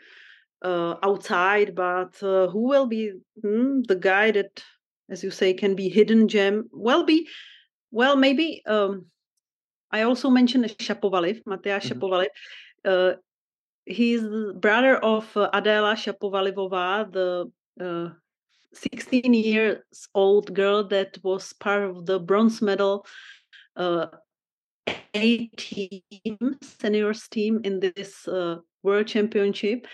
uh, 0.62 0.94
outside, 1.02 1.74
but 1.74 2.22
uh, 2.22 2.48
who 2.48 2.68
will 2.68 2.86
be 2.86 3.12
hmm, 3.40 3.80
the 3.88 3.96
guy 3.96 4.30
that, 4.30 4.62
as 5.10 5.22
you 5.22 5.30
say, 5.30 5.52
can 5.52 5.74
be 5.74 5.88
hidden 5.88 6.28
gem? 6.28 6.68
Well, 6.72 7.04
be 7.04 7.28
well 7.90 8.16
maybe. 8.16 8.62
Um, 8.66 9.06
I 9.90 10.02
also 10.02 10.30
mentioned 10.30 10.64
Šapovaliv, 10.64 11.42
Matyáš 11.44 11.90
mm-hmm. 11.90 11.98
Šapovaliv. 11.98 13.16
He's 13.84 14.22
the 14.22 14.54
brother 14.58 14.96
of 14.96 15.36
uh, 15.36 15.50
Adela 15.52 15.94
Shapovalivová, 15.94 17.12
the 17.12 17.50
uh, 17.80 18.10
16 18.74 19.34
years 19.34 19.78
old 20.14 20.54
girl 20.54 20.84
that 20.88 21.18
was 21.22 21.52
part 21.52 21.82
of 21.84 22.06
the 22.06 22.18
bronze 22.18 22.62
medal 22.62 23.04
uh, 23.76 24.06
A 25.14 25.46
team, 25.48 26.58
seniors 26.62 27.28
team 27.28 27.60
in 27.64 27.80
this 27.80 28.26
uh, 28.26 28.56
world 28.82 29.06
championship. 29.06 29.86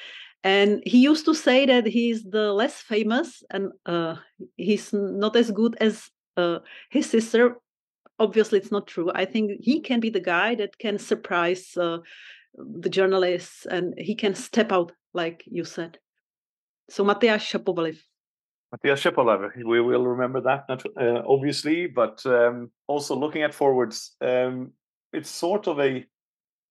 And 0.45 0.83
he 0.87 0.99
used 0.99 1.25
to 1.25 1.35
say 1.35 1.66
that 1.66 1.87
he's 1.87 2.23
the 2.23 2.52
less 2.52 2.75
famous 2.75 3.42
and 3.50 3.73
uh, 3.85 4.16
he's 4.57 4.92
not 4.92 5.35
as 5.35 5.50
good 5.50 5.76
as 5.80 6.09
uh, 6.37 6.61
his 6.90 7.11
sister. 7.11 7.57
Obviously 8.21 8.59
it's 8.59 8.71
not 8.71 8.87
true. 8.87 9.11
I 9.14 9.25
think 9.25 9.61
he 9.61 9.80
can 9.80 10.00
be 10.00 10.11
the 10.11 10.21
guy 10.21 10.54
that 10.54 10.78
can 10.78 10.99
surprise 10.99 11.76
uh, 11.76 11.99
the 12.55 12.88
journalists 12.88 13.67
and 13.67 13.95
he 13.99 14.14
can 14.14 14.35
step 14.35 14.73
out 14.73 14.93
like 15.14 15.45
you 15.47 15.64
said 15.64 15.99
so 16.90 17.05
Matyáš 17.05 17.52
Šapovaliv 17.52 17.99
Matyáš 18.75 19.11
Šapovaliv, 19.11 19.64
we 19.64 19.81
will 19.81 20.07
remember 20.07 20.43
that, 20.43 20.69
uh, 20.69 21.23
obviously, 21.26 21.87
but 21.87 22.21
um, 22.26 22.71
also 22.87 23.17
looking 23.17 23.43
at 23.43 23.55
forwards, 23.55 24.14
um, 24.21 24.73
it's 25.11 25.31
sort 25.31 25.67
of 25.67 25.81
a 25.81 26.05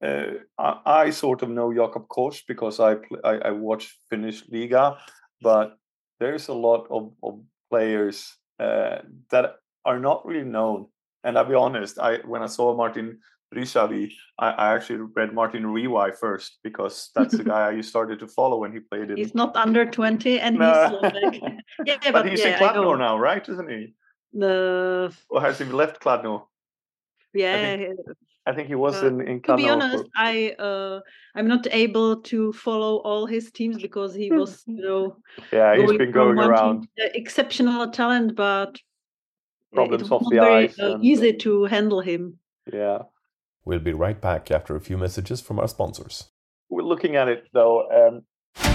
uh, 0.03 0.33
I, 0.59 0.79
I, 0.85 1.09
sort 1.09 1.41
of 1.41 1.49
know 1.49 1.73
Jakob 1.73 2.07
Koch 2.07 2.43
because 2.47 2.79
I, 2.79 2.97
I, 3.23 3.37
I 3.45 3.51
watch 3.51 3.97
Finnish 4.11 4.43
Liga, 4.47 4.97
but 5.41 5.77
there's 6.19 6.49
a 6.49 6.53
lot 6.53 6.85
of, 6.91 7.13
of 7.23 7.41
players 7.71 8.35
uh, 8.59 8.99
that 9.31 9.55
are 9.85 9.99
not 9.99 10.23
really 10.25 10.45
known. 10.45 10.87
And 11.23 11.35
I'll 11.35 11.45
be 11.45 11.55
honest, 11.55 11.97
I 11.97 12.17
when 12.25 12.43
I 12.43 12.45
saw 12.45 12.75
Martin 12.77 13.19
Ryšavý, 13.53 14.11
I, 14.39 14.49
I 14.49 14.75
actually 14.75 14.99
read 15.15 15.33
Martin 15.33 15.63
Réway 15.63 16.15
first 16.15 16.59
because 16.63 17.09
that's 17.15 17.35
the 17.35 17.43
guy 17.53 17.69
I 17.69 17.81
started 17.81 18.19
to 18.19 18.27
follow 18.27 18.59
when 18.59 18.71
he 18.71 18.79
played 18.79 19.11
it. 19.11 19.17
He's 19.17 19.35
not 19.35 19.55
under 19.55 19.85
20 19.85 20.39
and 20.39 20.57
no. 20.57 20.99
he's 21.01 21.13
like, 21.23 21.41
yeah, 21.85 21.97
but, 22.03 22.13
but 22.13 22.29
he's 22.29 22.41
yeah, 22.41 22.57
in 22.57 22.59
Kladno 22.59 22.97
now, 22.97 23.17
right? 23.17 23.47
Isn't 23.47 23.69
he? 23.69 23.93
The... 24.33 25.15
Or 25.29 25.41
has 25.41 25.59
he 25.59 25.65
left 25.65 26.01
Kladno? 26.01 26.47
Yeah, 27.33 27.93
I 28.47 28.53
think 28.53 28.69
he 28.69 28.75
was 28.75 29.03
uh, 29.03 29.07
in 29.07 29.21
in. 29.27 29.41
To 29.43 29.57
be 29.57 29.69
honest, 29.69 30.05
I 30.15 30.55
uh, 30.57 31.01
I'm 31.35 31.47
not 31.47 31.67
able 31.69 32.21
to 32.31 32.53
follow 32.53 32.97
all 32.97 33.25
his 33.25 33.51
teams 33.51 33.77
because 33.77 34.15
he 34.15 34.31
was, 34.31 34.63
you 34.67 34.81
know, 34.81 35.17
yeah, 35.51 35.75
he's 35.75 35.91
been 35.97 36.11
going 36.11 36.39
around. 36.39 36.87
exceptional 36.97 37.91
talent, 37.91 38.35
but 38.35 38.79
problems 39.73 40.09
off 40.09 40.23
the 40.29 40.39
very, 40.39 40.69
ice. 40.69 40.79
Uh, 40.79 40.97
easy 41.01 41.33
to 41.33 41.65
handle 41.65 41.99
him. 41.99 42.39
Yeah. 42.71 43.03
We'll 43.67 43.79
be 43.79 43.91
right 43.91 44.21
back 44.21 44.49
after 44.49 44.77
a 44.77 44.79
few 44.79 44.97
messages 44.97 45.41
from 45.41 45.59
our 45.59 45.67
sponsors. 45.67 46.29
We're 46.69 46.83
looking 46.83 47.17
at 47.17 47.27
it 47.27 47.49
though. 47.51 47.83
Um, 47.91 48.23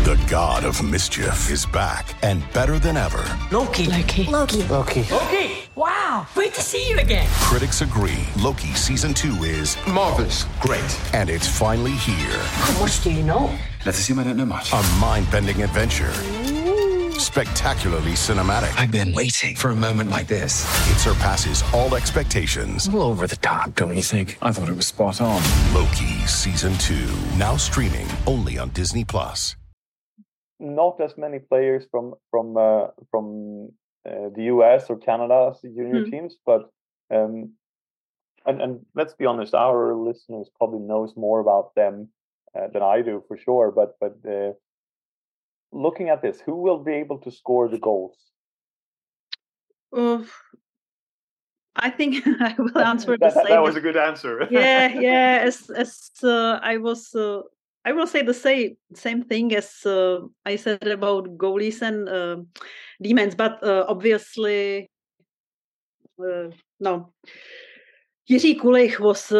the 0.05 0.23
god 0.29 0.67
of 0.67 0.83
mischief 0.83 1.51
is 1.51 1.65
back 1.65 2.15
and 2.23 2.45
better 2.53 2.79
than 2.79 2.99
ever. 2.99 3.25
Loki. 3.51 3.87
Loki. 3.87 4.25
Loki. 4.25 4.63
Loki. 4.65 5.05
Loki. 5.11 5.55
Wow. 5.77 6.27
Great 6.35 6.53
to 6.53 6.61
see 6.61 6.91
you 6.91 6.99
again. 6.99 7.27
Critics 7.31 7.81
agree 7.81 8.23
Loki 8.39 8.75
season 8.75 9.15
two 9.15 9.33
is 9.43 9.79
marvelous. 9.89 10.45
Great. 10.61 11.01
And 11.15 11.31
it's 11.31 11.49
finally 11.49 11.93
here. 11.93 12.39
How 12.67 12.79
much 12.79 13.03
do 13.03 13.11
you 13.11 13.23
know? 13.23 13.51
Let's 13.87 13.99
assume 13.99 14.19
I 14.19 14.25
don't 14.25 14.37
know 14.37 14.45
much. 14.45 14.75
A 14.75 14.83
mind 15.01 15.27
bending 15.31 15.63
adventure. 15.63 16.13
Spectacularly 17.19 18.13
cinematic. 18.13 18.73
I've 18.79 18.93
been 18.93 19.13
waiting 19.13 19.57
for 19.57 19.71
a 19.71 19.77
moment 19.77 20.11
like 20.11 20.27
this. 20.27 20.65
It 20.91 20.99
surpasses 20.99 21.63
all 21.73 21.95
expectations. 21.95 22.87
A 22.87 22.91
little 22.91 23.09
over 23.09 23.27
the 23.27 23.37
top, 23.37 23.75
don't 23.75 23.97
you 23.97 24.03
think? 24.03 24.39
I 24.43 24.53
thought 24.53 24.69
it 24.69 24.77
was 24.77 24.87
spot 24.87 25.21
on. 25.21 25.43
Loki 25.75 26.27
season 26.27 26.75
two, 26.79 27.09
now 27.37 27.57
streaming 27.57 28.07
only 28.27 28.59
on 28.59 28.71
Disney 28.71 29.05
Plus 29.05 29.57
not 30.63 31.01
as 31.01 31.19
many 31.19 31.41
players 31.41 31.85
from 31.91 32.15
from 32.31 32.57
uh, 32.57 32.87
from 33.11 33.71
uh, 34.09 34.29
the 34.35 34.45
US 34.45 34.89
or 34.89 34.97
Canada 34.97 35.55
junior 35.63 36.05
mm. 36.05 36.11
teams, 36.11 36.37
but 36.47 36.71
um, 37.11 37.53
and 38.47 38.63
and 38.63 38.87
let's 38.95 39.15
be 39.15 39.27
honest, 39.27 39.55
our 39.55 39.95
listeners 39.95 40.49
probably 40.57 40.79
knows 40.79 41.15
more 41.17 41.41
about 41.41 41.75
them 41.75 42.09
uh, 42.57 42.69
than 42.73 42.83
I 42.83 43.03
do 43.03 43.23
for 43.29 43.37
sure. 43.37 43.73
But 43.73 43.97
but 44.01 44.17
uh, 44.27 44.53
looking 45.73 46.09
at 46.09 46.23
this, 46.23 46.41
who 46.41 46.57
will 46.57 46.79
be 46.79 46.93
able 46.93 47.19
to 47.19 47.31
score 47.31 47.69
the 47.69 47.79
goals? 47.79 48.17
Oh, 49.93 50.27
I 51.77 51.91
think 51.91 52.27
I 52.41 52.55
will 52.59 52.79
answer 52.79 53.13
the 53.13 53.19
that, 53.19 53.35
same. 53.35 53.45
That 53.49 53.63
was 53.63 53.77
a 53.77 53.81
good 53.81 53.97
answer. 53.97 54.47
yeah, 54.51 54.89
yeah. 55.01 55.43
As 55.43 55.71
as 55.71 56.11
uh, 56.23 56.59
I 56.63 56.77
was 56.77 57.15
uh, 57.15 57.43
I 57.85 57.93
will 57.93 58.07
say 58.07 58.23
the 58.23 58.35
same 58.35 58.77
same 58.95 59.23
thing 59.23 59.55
as 59.55 59.85
uh, 59.87 60.21
I 60.45 60.57
said 60.57 60.87
about 60.87 61.37
goalies 61.37 61.83
and 61.83 62.09
uh, 62.09 62.37
D-men, 63.03 63.33
but 63.37 63.63
uh, 63.65 63.85
obviously, 63.89 64.91
uh, 66.19 66.51
no. 66.81 67.13
Jiří 68.31 68.61
Kulich 68.61 69.01
was 69.01 69.33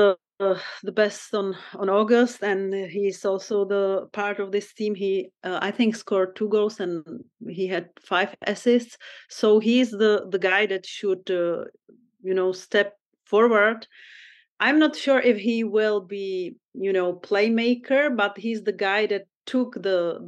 uh, 0.43 0.59
the 0.83 0.93
best 0.93 1.35
on 1.35 1.57
on 1.75 1.89
August, 1.89 2.43
and 2.43 2.75
he's 2.75 3.25
also 3.25 3.65
the 3.65 4.09
part 4.13 4.41
of 4.41 4.53
this 4.53 4.73
team. 4.75 4.95
He 4.95 5.31
uh, 5.45 5.59
I 5.63 5.71
think 5.71 5.97
scored 5.97 6.37
two 6.37 6.49
goals 6.49 6.81
and 6.81 7.05
he 7.49 7.67
had 7.69 7.89
five 8.01 8.35
assists. 8.47 8.97
So 9.29 9.61
he's 9.61 9.91
the 9.91 10.27
the 10.31 10.39
guy 10.39 10.67
that 10.67 10.87
should 10.87 11.29
you 11.29 12.35
know 12.35 12.53
step 12.53 12.97
forward 13.25 13.87
I'm 14.63 14.79
not 14.79 14.95
sure 14.95 15.19
if 15.19 15.39
he 15.39 15.65
will 15.65 16.01
be, 16.01 16.55
you 16.73 16.93
know, 16.93 17.15
playmaker, 17.15 18.17
but 18.17 18.39
he's 18.39 18.63
the 18.63 18.73
guy 18.73 19.07
that 19.07 19.27
took 19.45 19.75
the 19.75 20.21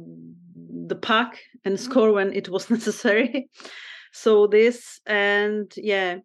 the 0.87 0.95
puck 0.95 1.37
and 1.63 1.79
score 1.79 2.11
when 2.11 2.33
it 2.33 2.49
was 2.49 2.69
necessary. 2.77 3.47
so 4.11 4.45
this 4.45 4.99
and 5.05 5.71
yeah, 5.77 6.17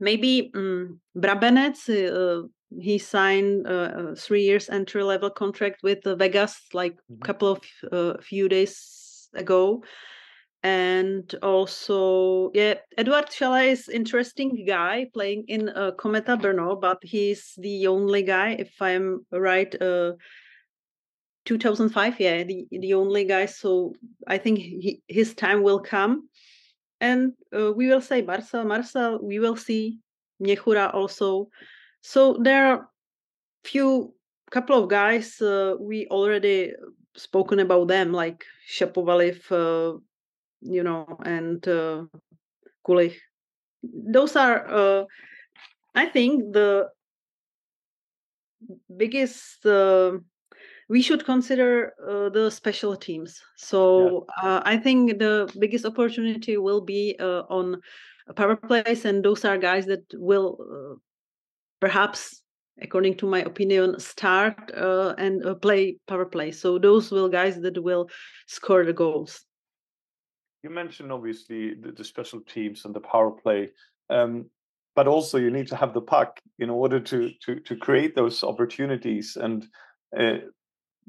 maybe 0.00 0.50
um, 0.54 0.98
Brabenec. 1.14 1.76
Uh, 1.90 2.48
he 2.80 2.98
signed 2.98 3.66
a 3.66 4.14
three 4.16 4.42
years 4.42 4.68
entry 4.68 5.02
level 5.02 5.30
contract 5.30 5.82
with 5.82 6.00
Vegas 6.04 6.60
like 6.72 6.92
a 6.92 7.12
mm-hmm. 7.12 7.22
couple 7.22 7.48
of 7.48 7.60
uh, 7.92 8.20
few 8.20 8.48
days 8.48 9.28
ago. 9.34 9.82
And 10.62 11.32
also 11.42 12.50
yeah 12.54 12.74
Eduard 12.96 13.28
Šalé 13.28 13.72
is 13.72 13.90
interesting 13.90 14.64
guy 14.66 15.06
playing 15.12 15.44
in 15.48 15.68
uh, 15.68 15.90
Kometa 15.98 16.40
Brno 16.40 16.80
but 16.80 16.98
he's 17.02 17.52
the 17.58 17.86
only 17.86 18.22
guy 18.22 18.56
if 18.58 18.72
i'm 18.80 19.26
right 19.30 19.74
uh 19.82 20.12
2005 21.44 22.18
yeah 22.18 22.44
the, 22.44 22.66
the 22.70 22.94
only 22.94 23.26
guy 23.26 23.44
so 23.44 23.92
i 24.26 24.38
think 24.38 24.58
he, 24.58 25.02
his 25.06 25.34
time 25.34 25.62
will 25.62 25.80
come. 25.80 26.30
And 26.98 27.32
uh, 27.54 27.70
we 27.72 27.88
will 27.88 28.00
say 28.00 28.22
marcel 28.22 28.64
marcel 28.64 29.18
we 29.22 29.38
will 29.38 29.56
see 29.56 29.98
Měchura 30.42 30.94
also 30.94 31.50
so 32.04 32.36
there 32.38 32.66
are 32.66 32.88
few 33.64 34.12
couple 34.50 34.76
of 34.76 34.90
guys 34.90 35.40
uh, 35.40 35.74
we 35.80 36.06
already 36.08 36.72
spoken 37.16 37.60
about 37.60 37.88
them 37.88 38.12
like 38.12 38.44
Šapovaliv, 38.68 39.40
uh, 39.50 39.98
you 40.60 40.82
know, 40.82 41.06
and 41.24 41.66
uh, 41.66 42.04
Kulich. 42.86 43.16
Those 43.82 44.36
are, 44.36 44.66
uh, 44.68 45.04
I 45.94 46.06
think, 46.06 46.52
the 46.52 46.88
biggest. 48.96 49.64
Uh, 49.64 50.18
we 50.88 51.00
should 51.00 51.24
consider 51.24 51.94
uh, 52.06 52.28
the 52.28 52.50
special 52.50 52.94
teams. 52.94 53.40
So 53.56 54.26
yeah. 54.42 54.50
uh, 54.50 54.62
I 54.66 54.76
think 54.76 55.18
the 55.18 55.50
biggest 55.58 55.86
opportunity 55.86 56.58
will 56.58 56.82
be 56.82 57.16
uh, 57.18 57.42
on 57.48 57.80
power 58.36 58.56
plays, 58.56 59.04
and 59.06 59.24
those 59.24 59.44
are 59.44 59.56
guys 59.56 59.86
that 59.86 60.04
will 60.12 60.58
uh, 60.60 60.96
perhaps, 61.84 62.42
according 62.80 63.14
to 63.20 63.26
my 63.26 63.40
opinion, 63.40 63.98
start 63.98 64.56
uh, 64.76 65.14
and 65.18 65.34
uh, 65.44 65.54
play 65.54 65.82
power 66.08 66.26
play. 66.26 66.50
So 66.52 66.78
those 66.78 67.10
will 67.10 67.28
guys 67.28 67.54
that 67.60 67.76
will 67.82 68.04
score 68.46 68.84
the 68.84 68.98
goals 69.04 69.44
you 70.64 70.70
mentioned 70.70 71.12
obviously 71.12 71.74
the, 71.74 71.92
the 71.92 72.02
special 72.02 72.40
teams 72.40 72.86
and 72.86 72.94
the 72.94 73.00
power 73.00 73.30
play, 73.30 73.70
um, 74.08 74.46
but 74.96 75.06
also 75.06 75.36
you 75.36 75.50
need 75.50 75.68
to 75.68 75.76
have 75.76 75.92
the 75.92 76.00
puck 76.00 76.40
in 76.58 76.70
order 76.70 76.98
to 76.98 77.30
to 77.44 77.60
to 77.60 77.76
create 77.76 78.16
those 78.16 78.42
opportunities. 78.42 79.36
And 79.36 79.66
uh, 80.18 80.38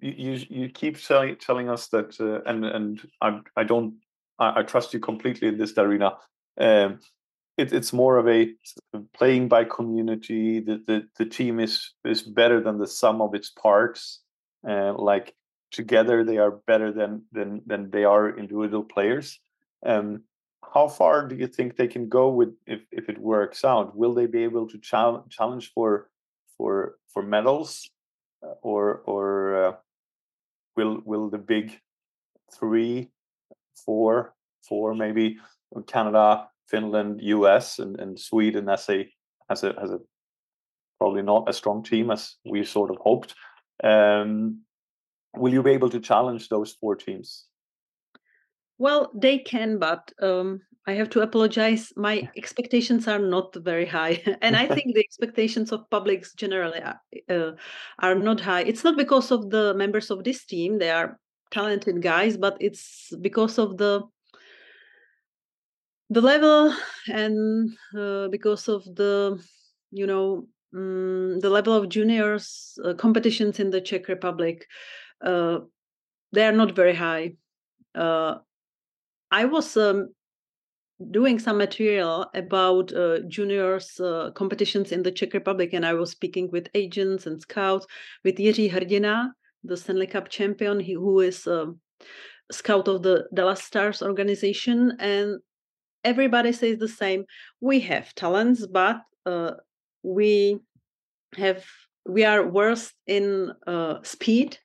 you 0.02 0.34
you 0.50 0.70
keep 0.70 1.02
telling 1.02 1.38
telling 1.38 1.70
us 1.70 1.88
that, 1.88 2.20
uh, 2.20 2.42
and 2.50 2.66
and 2.66 3.02
I 3.22 3.40
I 3.56 3.64
don't 3.64 3.96
I, 4.38 4.60
I, 4.60 4.64
trust 4.64 4.94
you 4.94 5.00
completely 5.00 5.48
in 5.48 5.58
this, 5.58 5.74
Darina. 5.74 6.18
Um, 6.60 7.00
it, 7.58 7.74
it's 7.74 7.94
more 7.94 8.18
of 8.18 8.28
a 8.28 8.54
playing 9.14 9.48
by 9.48 9.64
community. 9.64 10.60
The, 10.60 10.82
the 10.86 11.08
the 11.18 11.26
team 11.26 11.60
is 11.60 11.94
is 12.04 12.22
better 12.22 12.62
than 12.62 12.78
the 12.78 12.88
sum 12.88 13.22
of 13.22 13.34
its 13.34 13.50
parts. 13.50 14.22
Uh, 14.68 14.94
like 14.94 15.36
together 15.72 16.24
they 16.24 16.38
are 16.38 16.52
better 16.52 16.92
than 16.92 17.24
than 17.32 17.62
than 17.66 17.90
they 17.92 18.04
are 18.04 18.38
individual 18.38 18.84
players 18.84 19.40
um, 19.86 20.24
how 20.74 20.88
far 20.88 21.28
do 21.28 21.36
you 21.36 21.48
think 21.48 21.76
they 21.76 21.88
can 21.88 22.10
go 22.10 22.30
with 22.30 22.50
if, 22.66 22.82
if 22.92 23.08
it 23.08 23.18
works 23.20 23.64
out? 23.64 23.96
Will 23.96 24.14
they 24.14 24.26
be 24.26 24.44
able 24.44 24.68
to 24.68 24.78
challenge 24.80 25.32
challenge 25.32 25.72
for 25.74 26.10
for 26.58 26.96
for 27.14 27.22
medals, 27.22 27.90
uh, 28.44 28.56
or 28.62 29.02
or 29.06 29.66
uh, 29.66 29.76
will 30.76 31.02
will 31.06 31.30
the 31.30 31.38
big 31.38 31.80
three, 32.54 33.10
four, 33.86 34.34
four 34.68 34.96
maybe 34.96 35.38
Canada, 35.88 36.48
Finland, 36.68 37.22
U.S. 37.22 37.80
and, 37.80 38.00
and 38.00 38.20
Sweden 38.20 38.70
as 38.70 38.90
a 38.90 39.08
as 39.50 39.64
a 39.64 39.74
as 39.82 39.92
a 39.92 40.00
probably 41.00 41.22
not 41.22 41.50
a 41.50 41.54
strong 41.54 41.84
team 41.84 42.12
as 42.12 42.36
we 42.46 42.64
sort 42.64 42.90
of 42.90 42.98
hoped. 42.98 43.36
Um, 43.84 44.62
will 45.36 45.54
you 45.54 45.64
be 45.64 45.72
able 45.72 45.90
to 45.90 46.00
challenge 46.00 46.50
those 46.50 46.74
four 46.74 46.96
teams? 46.96 47.46
Well, 48.78 49.12
they 49.14 49.40
can, 49.40 49.80
but 49.80 50.12
um, 50.22 50.62
I 50.88 50.94
have 50.94 51.10
to 51.12 51.22
apologize. 51.22 51.94
My 51.96 52.30
expectations 52.38 53.08
are 53.08 53.20
not 53.20 53.56
very 53.56 53.86
high, 53.86 54.22
and 54.42 54.56
I 54.56 54.68
think 54.68 54.94
the 54.94 55.04
expectations 55.04 55.72
of 55.72 55.90
publics 55.90 56.34
generally 56.34 56.82
are, 56.82 57.02
uh, 57.30 57.52
are 58.00 58.16
not 58.16 58.42
high. 58.42 58.62
It's 58.62 58.84
not 58.84 58.98
because 58.98 59.32
of 59.32 59.50
the 59.50 59.74
members 59.74 60.12
of 60.12 60.24
this 60.24 60.46
team; 60.46 60.80
they 60.80 60.92
are 60.92 61.20
talented 61.52 62.02
guys, 62.02 62.38
but 62.38 62.58
it's 62.60 63.12
because 63.22 63.58
of 63.58 63.78
the 63.78 64.04
the 66.10 66.22
level 66.22 66.74
and 67.08 67.72
uh, 67.98 68.28
because 68.28 68.68
of 68.68 68.84
the 68.96 69.42
you 69.92 70.06
know 70.06 70.48
um, 70.76 71.40
the 71.40 71.50
level 71.50 71.74
of 71.74 71.90
juniors 71.90 72.78
uh, 72.84 72.94
competitions 72.94 73.60
in 73.60 73.70
the 73.70 73.82
Czech 73.82 74.08
Republic. 74.08 74.68
Uh, 75.24 75.60
they 76.34 76.46
are 76.46 76.52
not 76.52 76.76
very 76.76 76.94
high. 76.94 77.34
Uh, 77.94 78.36
I 79.32 79.46
was 79.46 79.78
um, 79.78 80.10
doing 81.12 81.40
some 81.40 81.58
material 81.58 82.28
about 82.34 82.94
uh, 82.94 83.20
juniors 83.28 84.00
uh, 84.00 84.32
competitions 84.36 84.92
in 84.92 85.04
the 85.04 85.12
Czech 85.12 85.34
Republic, 85.34 85.74
and 85.74 85.86
I 85.86 85.94
was 85.94 86.12
speaking 86.12 86.50
with 86.52 86.68
agents 86.74 87.26
and 87.26 87.42
scouts 87.42 87.88
with 88.24 88.38
Jiří 88.38 88.72
Hrdina, 88.72 89.30
the 89.64 89.78
Stanley 89.78 90.08
Cup 90.08 90.30
champion, 90.30 90.80
he, 90.80 90.94
who 90.94 91.22
is 91.22 91.48
um, 91.48 91.80
scout 92.52 92.88
of 92.88 93.02
the 93.02 93.28
Dallas 93.34 93.64
Stars 93.64 94.02
organization, 94.02 94.98
and 95.00 95.40
everybody 96.06 96.54
says 96.54 96.78
the 96.78 96.88
same. 96.88 97.26
We 97.60 97.82
have 97.82 98.16
talents, 98.16 98.66
but 98.66 99.02
uh, 99.26 99.52
we 100.04 100.60
have 101.36 101.66
we 102.08 102.24
are 102.24 102.48
worse 102.48 102.94
in 103.08 103.52
uh, 103.68 103.96
speed 104.04 104.58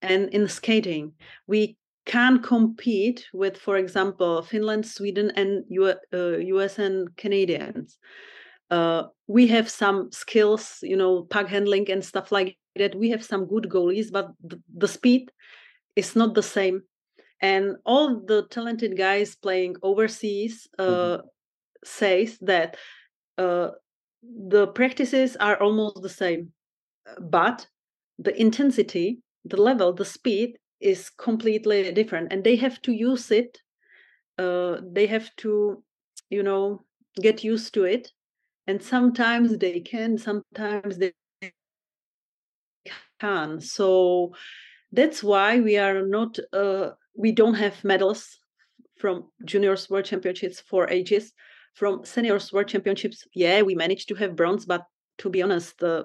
and 0.00 0.30
in 0.30 0.48
skating. 0.48 1.12
We 1.46 1.76
can't 2.06 2.42
compete 2.42 3.28
with, 3.32 3.56
for 3.56 3.76
example, 3.76 4.42
Finland, 4.42 4.86
Sweden, 4.86 5.30
and 5.36 5.64
U- 5.68 5.94
uh, 6.12 6.38
US 6.38 6.78
and 6.78 7.14
Canadians. 7.16 7.98
Uh, 8.70 9.04
we 9.26 9.46
have 9.48 9.68
some 9.68 10.10
skills, 10.10 10.78
you 10.82 10.96
know, 10.96 11.22
puck 11.22 11.46
handling 11.46 11.90
and 11.90 12.04
stuff 12.04 12.32
like 12.32 12.56
that. 12.76 12.94
We 12.94 13.10
have 13.10 13.22
some 13.22 13.44
good 13.46 13.68
goalies, 13.68 14.10
but 14.10 14.30
the, 14.42 14.60
the 14.74 14.88
speed 14.88 15.30
is 15.94 16.16
not 16.16 16.34
the 16.34 16.42
same. 16.42 16.82
And 17.42 17.76
all 17.84 18.22
the 18.24 18.46
talented 18.48 18.96
guys 18.96 19.36
playing 19.36 19.76
overseas 19.82 20.68
uh, 20.78 20.84
mm-hmm. 20.84 21.26
says 21.84 22.38
that 22.40 22.76
uh, 23.36 23.70
the 24.22 24.68
practices 24.68 25.36
are 25.36 25.60
almost 25.60 26.00
the 26.02 26.08
same, 26.08 26.52
but 27.20 27.66
the 28.18 28.40
intensity, 28.40 29.18
the 29.44 29.60
level, 29.60 29.92
the 29.92 30.04
speed 30.04 30.56
is 30.80 31.10
completely 31.10 31.90
different 31.92 32.32
and 32.32 32.44
they 32.44 32.56
have 32.56 32.80
to 32.82 32.92
use 32.92 33.30
it 33.30 33.58
uh, 34.38 34.78
they 34.90 35.06
have 35.06 35.34
to 35.36 35.82
you 36.30 36.42
know 36.42 36.84
get 37.20 37.44
used 37.44 37.74
to 37.74 37.84
it 37.84 38.10
and 38.66 38.82
sometimes 38.82 39.58
they 39.58 39.80
can 39.80 40.18
sometimes 40.18 40.98
they 40.98 41.12
can 43.20 43.60
so 43.60 44.32
that's 44.92 45.22
why 45.22 45.60
we 45.60 45.76
are 45.78 46.06
not 46.06 46.38
uh, 46.52 46.90
we 47.14 47.32
don't 47.32 47.54
have 47.54 47.84
medals 47.84 48.38
from 48.98 49.24
juniors 49.44 49.90
world 49.90 50.04
championships 50.04 50.60
for 50.60 50.88
ages. 50.90 51.32
From 51.74 52.04
seniors 52.04 52.52
world 52.52 52.68
championships 52.68 53.26
yeah 53.34 53.62
we 53.62 53.74
managed 53.74 54.08
to 54.08 54.14
have 54.16 54.36
bronze 54.36 54.66
but 54.66 54.84
to 55.18 55.30
be 55.30 55.42
honest 55.42 55.82
uh, 55.82 56.04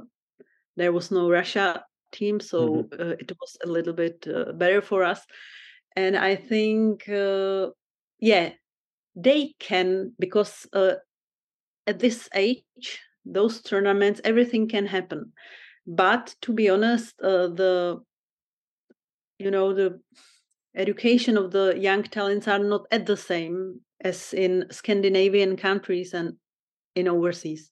there 0.77 0.93
was 0.93 1.11
no 1.11 1.29
russia 1.29 1.83
team 2.13 2.39
so 2.39 2.69
mm-hmm. 2.69 3.01
uh, 3.01 3.15
it 3.19 3.31
was 3.39 3.57
a 3.65 3.67
little 3.67 3.93
bit 3.93 4.25
uh, 4.33 4.53
better 4.53 4.81
for 4.81 5.03
us. 5.03 5.25
And 5.95 6.15
i 6.15 6.35
think 6.35 7.09
uh, 7.09 7.71
yeah 8.19 8.51
they 9.15 9.55
can 9.59 10.13
because 10.19 10.67
uh, 10.73 10.95
at 11.85 11.99
this 11.99 12.29
age 12.33 12.99
those 13.25 13.61
tournaments 13.61 14.21
everything 14.23 14.69
can 14.69 14.85
happen. 14.85 15.33
But 15.85 16.35
to 16.43 16.53
be 16.53 16.69
honest 16.69 17.19
uh, 17.21 17.47
the 17.47 17.99
you 19.39 19.51
know 19.51 19.73
the 19.73 19.99
education 20.75 21.37
of 21.37 21.51
the 21.51 21.75
young 21.77 22.03
talents 22.03 22.47
are 22.47 22.59
not 22.59 22.85
at 22.91 23.05
the 23.05 23.17
same 23.17 23.79
as 24.01 24.33
in 24.33 24.65
scandinavian 24.71 25.57
countries 25.57 26.13
and 26.13 26.33
in 26.95 27.07
overseas 27.07 27.71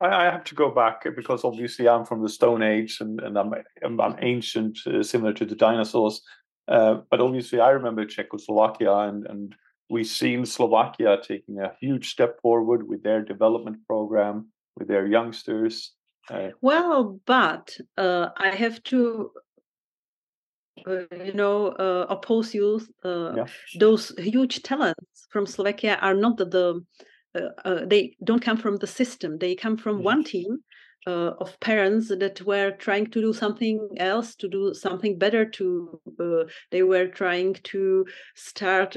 I, 0.00 0.24
have 0.24 0.44
to 0.44 0.54
go 0.54 0.70
back 0.70 1.04
because 1.16 1.44
obviously 1.44 1.88
I'm 1.88 2.04
from 2.04 2.22
the 2.22 2.28
Stone 2.28 2.62
Age 2.62 2.98
and, 3.00 3.20
and 3.20 3.38
I'm, 3.38 3.54
I'm, 3.82 3.98
I'm 4.00 4.16
ancient, 4.20 4.78
uh, 4.86 5.02
similar 5.02 5.32
to 5.32 5.46
the 5.46 5.54
dinosaurs. 5.54 6.20
Uh, 6.68 6.96
but 7.10 7.20
obviously, 7.20 7.60
I 7.60 7.70
remember 7.70 8.04
Czechoslovakia, 8.04 8.92
and, 8.92 9.24
and 9.26 9.54
we've 9.88 10.06
seen 10.06 10.44
Slovakia 10.44 11.16
taking 11.22 11.58
a 11.60 11.72
huge 11.80 12.10
step 12.10 12.38
forward 12.42 12.86
with 12.86 13.02
their 13.02 13.22
development 13.22 13.78
program. 13.86 14.48
with 14.76 14.88
their 14.88 15.06
youngsters. 15.06 15.92
Uh, 16.30 16.48
well, 16.60 17.20
but 17.26 17.76
uh, 17.98 18.28
I 18.36 18.48
have 18.48 18.82
to, 18.84 19.30
you 20.86 21.32
know, 21.34 21.68
uh, 21.68 22.06
oppose 22.08 22.54
you. 22.54 22.80
Uh, 23.04 23.32
Yeah. 23.36 23.46
Those 23.78 24.12
huge 24.18 24.62
talents 24.62 25.26
from 25.30 25.46
Slovakia 25.46 25.98
are 26.00 26.14
not 26.14 26.36
the, 26.36 26.46
the 26.46 26.82
uh, 27.64 27.84
they 27.86 28.16
don't 28.22 28.42
come 28.44 28.56
from 28.56 28.76
the 28.76 28.86
system. 28.86 29.38
They 29.38 29.54
come 29.56 29.76
from 29.76 29.98
Mhm. 29.98 30.04
one 30.04 30.24
team. 30.24 30.64
Uh, 31.06 31.34
of 31.38 31.60
parents 31.60 32.08
that 32.08 32.40
were 32.46 32.70
trying 32.78 33.04
to 33.10 33.20
do 33.20 33.30
something 33.34 33.78
else, 33.98 34.34
to 34.34 34.48
do 34.48 34.72
something 34.72 35.18
better. 35.18 35.44
To 35.44 36.00
they 36.70 36.82
were 36.82 37.08
trying 37.08 37.52
to 37.72 38.06
start 38.34 38.96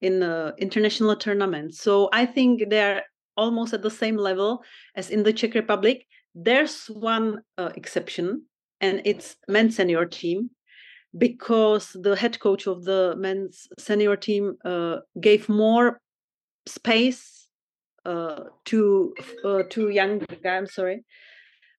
in 0.00 0.22
international 0.58 1.16
tournaments. 1.16 1.82
So 1.82 2.08
I 2.12 2.26
think 2.26 2.70
they're 2.70 3.02
almost 3.36 3.74
at 3.74 3.82
the 3.82 3.90
same 3.90 4.16
level 4.16 4.62
as 4.94 5.10
in 5.10 5.24
the 5.24 5.32
Czech 5.32 5.54
Republic. 5.54 6.06
There's 6.32 6.86
one 6.86 7.42
uh, 7.58 7.72
exception, 7.74 8.46
and 8.80 9.02
it's 9.04 9.34
men's 9.48 9.74
senior 9.76 10.06
team, 10.06 10.50
because 11.16 11.96
the 12.00 12.16
head 12.16 12.40
coach 12.40 12.66
of 12.66 12.84
the 12.84 13.14
men's 13.16 13.68
senior 13.78 14.16
team 14.16 14.56
uh, 14.64 14.98
gave 15.20 15.48
more 15.48 16.00
space 16.66 17.48
uh, 18.04 18.44
to 18.66 19.14
to 19.70 19.88
young 19.88 20.18
guy. 20.42 20.56
I'm 20.56 20.66
sorry, 20.66 21.04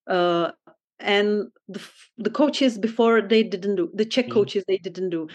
and 0.07 1.47
the 1.67 1.81
the 2.17 2.29
coaches 2.29 2.77
before 2.77 3.21
they 3.21 3.43
didn't 3.43 3.75
do 3.75 3.89
the 3.93 4.05
Czech 4.05 4.27
Mm. 4.27 4.33
coaches 4.33 4.63
they 4.67 4.77
didn't 4.77 5.09
do. 5.09 5.27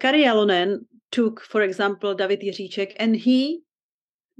Kari 0.00 0.22
Jalonen 0.22 0.86
took, 1.10 1.40
for 1.40 1.62
example, 1.62 2.14
David 2.14 2.40
Jiříček, 2.40 2.92
and 2.98 3.16
he 3.16 3.62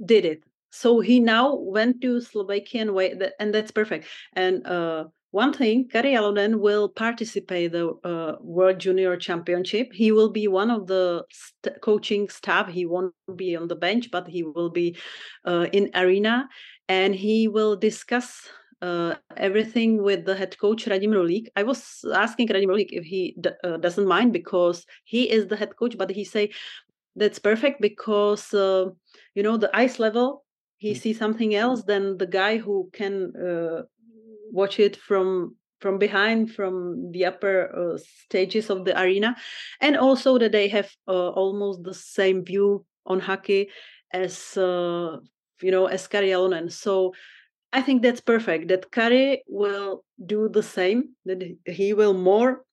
did 0.05 0.23
it 0.23 0.43
so 0.71 0.99
he 0.99 1.19
now 1.19 1.55
went 1.55 2.01
to 2.01 2.21
Slovakian 2.21 2.93
way, 2.93 3.17
and 3.39 3.53
that's 3.53 3.71
perfect. 3.71 4.07
And 4.33 4.65
uh, 4.65 5.05
one 5.31 5.53
thing, 5.53 5.87
Kari 5.87 6.13
Jalonen 6.13 6.59
will 6.59 6.89
participate 6.89 7.71
the 7.71 7.89
uh, 8.03 8.35
World 8.41 8.79
Junior 8.79 9.15
Championship. 9.17 9.89
He 9.93 10.11
will 10.11 10.29
be 10.29 10.47
one 10.47 10.71
of 10.71 10.87
the 10.87 11.23
st- 11.31 11.81
coaching 11.81 12.29
staff. 12.29 12.67
He 12.67 12.85
won't 12.85 13.13
be 13.35 13.55
on 13.55 13.67
the 13.67 13.75
bench, 13.75 14.09
but 14.11 14.27
he 14.27 14.43
will 14.43 14.69
be 14.69 14.97
uh, 15.45 15.67
in 15.71 15.91
arena, 15.95 16.47
and 16.87 17.13
he 17.15 17.47
will 17.47 17.75
discuss. 17.75 18.47
Uh, 18.81 19.13
everything 19.35 20.01
with 20.01 20.23
the 20.23 20.33
head 20.33 20.57
coach 20.57 20.85
Radim 20.85 21.09
Rulik. 21.09 21.47
I 21.57 21.63
was 21.63 22.05
asking 22.15 22.47
Radim 22.47 22.67
Rulik 22.67 22.87
if 22.91 23.03
he 23.03 23.35
d- 23.41 23.49
uh, 23.61 23.75
doesn't 23.75 24.07
mind 24.07 24.31
because 24.31 24.85
he 25.03 25.29
is 25.29 25.47
the 25.47 25.57
head 25.57 25.75
coach, 25.75 25.97
but 25.97 26.09
he 26.09 26.23
say 26.23 26.51
that's 27.17 27.39
perfect 27.39 27.81
because 27.81 28.53
uh, 28.53 28.85
you 29.35 29.43
know 29.43 29.57
the 29.57 29.69
ice 29.75 29.99
level 29.99 30.45
he 30.77 30.93
sees 30.95 31.19
something 31.19 31.53
else 31.55 31.83
than 31.83 32.17
the 32.17 32.25
guy 32.25 32.57
who 32.57 32.89
can 32.93 33.33
uh, 33.35 33.81
watch 34.51 34.79
it 34.79 34.95
from 34.95 35.55
from 35.79 35.97
behind 35.97 36.51
from 36.51 37.09
the 37.11 37.25
upper 37.25 37.71
uh, 37.73 37.97
stages 38.25 38.69
of 38.69 38.83
the 38.83 38.99
arena. 39.01 39.35
And 39.79 39.95
also 39.95 40.37
that 40.37 40.51
they 40.51 40.67
have 40.67 40.89
uh, 41.07 41.29
almost 41.29 41.83
the 41.83 41.93
same 41.93 42.43
view 42.43 42.85
on 43.05 43.21
hockey 43.21 43.69
as 44.11 44.57
uh, 44.57 45.17
you 45.61 45.71
know 45.71 45.85
as 45.85 46.07
Kari 46.07 46.29
Jalonen. 46.29 46.71
so 46.71 47.13
i 47.73 47.81
think 47.81 48.01
that's 48.01 48.21
perfect 48.21 48.67
that 48.69 48.91
Kari 48.91 49.43
will 49.47 50.03
do 50.25 50.49
the 50.49 50.63
same 50.63 51.15
that 51.25 51.43
he 51.65 51.93
will 51.93 52.13
more 52.13 52.63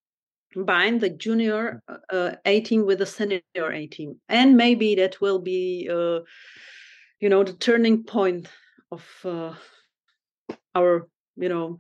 bind 0.65 1.01
the 1.01 1.11
junior 1.11 1.83
uh, 2.11 2.37
A 2.45 2.61
team 2.63 2.87
with 2.87 2.99
the 2.99 3.07
senior 3.07 3.43
A 3.73 3.87
team, 3.87 4.21
and 4.29 4.57
maybe 4.57 4.95
that 4.95 5.21
will 5.21 5.39
be, 5.39 5.89
uh, 5.91 6.21
you 7.21 7.29
know, 7.29 7.45
the 7.45 7.53
turning 7.53 8.05
point 8.05 8.49
of 8.91 9.05
uh, 9.25 9.55
our, 10.75 11.09
you 11.37 11.49
know, 11.49 11.79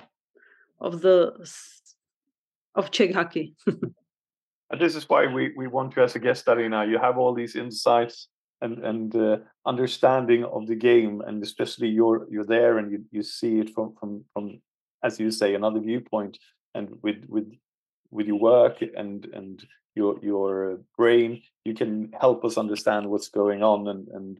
of 0.81 1.01
the 1.01 1.33
of 2.75 2.90
Czech 2.90 3.14
hockey. 3.14 3.55
and 3.66 4.81
this 4.81 4.97
is 4.97 5.09
why 5.09 5.27
we 5.27 5.53
we 5.57 5.66
want 5.66 5.97
you 5.97 6.03
as 6.03 6.14
a 6.14 6.19
guest 6.19 6.42
study 6.42 6.69
now. 6.69 6.83
You 6.83 6.99
have 6.99 7.19
all 7.19 7.35
these 7.35 7.57
insights 7.57 8.29
and 8.61 8.85
and 8.85 9.14
uh, 9.16 9.38
understanding 9.64 10.45
of 10.45 10.66
the 10.66 10.77
game, 10.77 11.23
and 11.27 11.42
especially 11.42 11.88
you're 11.88 12.27
you're 12.31 12.45
there 12.45 12.79
and 12.79 12.90
you 12.90 13.05
you 13.11 13.23
see 13.23 13.59
it 13.59 13.71
from 13.71 13.95
from 13.99 14.25
from 14.33 14.61
as 15.03 15.21
you 15.21 15.31
say 15.31 15.55
another 15.55 15.81
viewpoint, 15.81 16.38
and 16.75 16.90
with 17.03 17.25
with 17.29 17.53
with 18.11 18.27
your 18.27 18.38
work 18.38 18.83
and 18.97 19.27
and 19.33 19.66
your 19.97 20.19
your 20.23 20.79
brain 20.97 21.42
you 21.64 21.75
can 21.75 22.12
help 22.21 22.45
us 22.45 22.59
understand 22.59 23.09
what's 23.09 23.29
going 23.29 23.62
on 23.62 23.88
and 23.88 24.09
and 24.09 24.38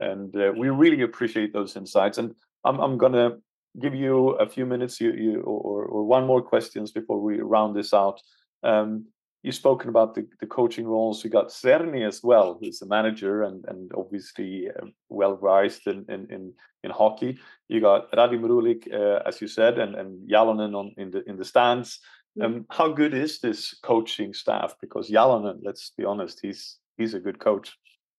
and 0.00 0.36
uh, 0.36 0.52
we 0.54 0.68
really 0.68 1.02
appreciate 1.02 1.52
those 1.52 1.76
insights 1.76 2.18
and 2.18 2.34
i'm 2.64 2.78
i'm 2.80 2.98
to 2.98 3.38
give 3.80 3.94
you 3.94 4.30
a 4.30 4.48
few 4.48 4.66
minutes 4.66 5.00
you, 5.00 5.12
you 5.12 5.40
or, 5.42 5.84
or 5.84 6.04
one 6.04 6.26
more 6.26 6.42
questions 6.42 6.92
before 6.92 7.20
we 7.20 7.40
round 7.40 7.76
this 7.76 7.92
out. 7.92 8.20
Um, 8.62 9.06
you've 9.42 9.54
spoken 9.54 9.88
about 9.88 10.14
the, 10.14 10.26
the 10.40 10.46
coaching 10.46 10.86
roles. 10.86 11.22
You 11.22 11.30
got 11.30 11.48
Cerny 11.48 12.06
as 12.06 12.22
well 12.22 12.58
who's 12.60 12.82
a 12.82 12.86
manager 12.86 13.42
and 13.42 13.64
and 13.68 13.90
obviously 13.94 14.68
uh, 14.70 14.86
well 15.08 15.36
versed 15.36 15.86
in, 15.86 16.04
in 16.08 16.26
in 16.30 16.52
in 16.84 16.90
hockey. 16.90 17.38
You 17.68 17.80
got 17.80 18.10
Radim 18.12 18.42
Rulik 18.42 18.92
uh, 18.92 19.22
as 19.26 19.40
you 19.40 19.48
said 19.48 19.78
and 19.78 19.94
and 19.94 20.28
Jalonen 20.28 20.74
on 20.74 20.92
in 20.96 21.10
the 21.10 21.28
in 21.28 21.36
the 21.36 21.44
stands. 21.44 22.00
Um, 22.42 22.66
how 22.70 22.92
good 22.92 23.14
is 23.14 23.40
this 23.40 23.74
coaching 23.82 24.34
staff? 24.34 24.74
Because 24.80 25.10
Jalonen, 25.10 25.60
let's 25.62 25.92
be 25.96 26.04
honest, 26.04 26.40
he's 26.42 26.78
he's 26.98 27.14
a 27.14 27.20
good 27.20 27.38
coach. 27.38 27.76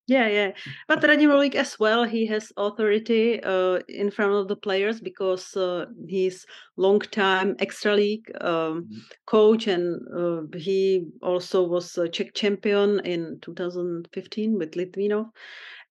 Yeah, 0.07 0.29
yeah. 0.29 0.51
But 0.87 1.01
Radim 1.01 1.27
Rulik 1.27 1.55
as 1.55 1.77
well, 1.77 2.05
he 2.05 2.25
has 2.27 2.53
authority 2.55 3.43
uh, 3.43 3.79
in 3.89 4.09
front 4.09 4.31
of 4.31 4.47
the 4.47 4.55
players 4.55 5.01
because 5.01 5.55
uh, 5.57 5.87
he's 6.07 6.45
long-time 6.77 7.57
extra 7.59 7.93
league 7.93 8.31
um, 8.39 8.83
mm-hmm. 8.83 8.97
coach, 9.25 9.67
and 9.67 9.99
uh, 10.15 10.43
he 10.57 11.07
also 11.21 11.67
was 11.67 11.97
a 11.97 12.07
Czech 12.07 12.33
champion 12.33 13.01
in 13.01 13.39
2015 13.41 14.57
with 14.57 14.71
Litvinov. 14.75 15.25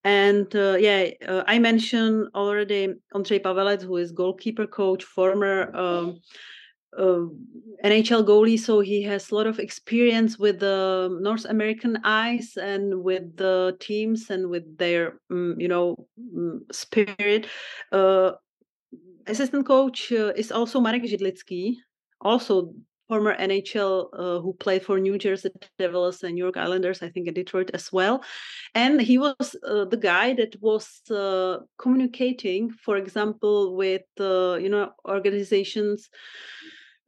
And 0.02 0.54
uh, 0.56 0.76
yeah, 0.80 1.10
uh, 1.28 1.42
I 1.46 1.58
mentioned 1.58 2.28
already 2.34 2.94
Ondřej 3.14 3.42
Pavelec, 3.42 3.82
who 3.82 3.98
is 3.98 4.12
goalkeeper 4.12 4.66
coach, 4.66 5.04
former. 5.04 5.76
Um, 5.76 6.20
uh, 6.98 7.26
NHL 7.84 8.24
goalie, 8.24 8.58
so 8.58 8.80
he 8.80 9.02
has 9.02 9.30
a 9.30 9.34
lot 9.34 9.46
of 9.46 9.58
experience 9.58 10.38
with 10.38 10.60
the 10.60 11.08
North 11.20 11.44
American 11.44 11.98
ice 12.04 12.56
and 12.56 13.02
with 13.02 13.36
the 13.36 13.76
teams 13.80 14.30
and 14.30 14.48
with 14.48 14.78
their, 14.78 15.20
um, 15.30 15.56
you 15.58 15.68
know, 15.68 16.06
um, 16.36 16.64
spirit. 16.72 17.46
Uh, 17.92 18.32
assistant 19.26 19.66
coach 19.66 20.10
uh, 20.12 20.32
is 20.36 20.50
also 20.50 20.80
Marek 20.80 21.04
Židlický, 21.04 21.76
also 22.20 22.72
former 23.08 23.36
NHL 23.36 24.08
uh, 24.14 24.40
who 24.40 24.52
played 24.54 24.82
for 24.82 24.98
New 24.98 25.16
Jersey 25.16 25.50
Devils 25.78 26.24
and 26.24 26.34
New 26.34 26.42
York 26.42 26.56
Islanders, 26.56 27.02
I 27.02 27.08
think 27.08 27.28
in 27.28 27.34
Detroit 27.34 27.70
as 27.72 27.92
well. 27.92 28.24
And 28.74 29.00
he 29.00 29.16
was 29.16 29.54
uh, 29.64 29.84
the 29.84 29.96
guy 29.96 30.34
that 30.34 30.56
was 30.60 31.02
uh, 31.10 31.58
communicating, 31.78 32.70
for 32.70 32.96
example, 32.96 33.76
with 33.76 34.02
you 34.18 34.68
know 34.68 34.90
organizations 35.06 36.08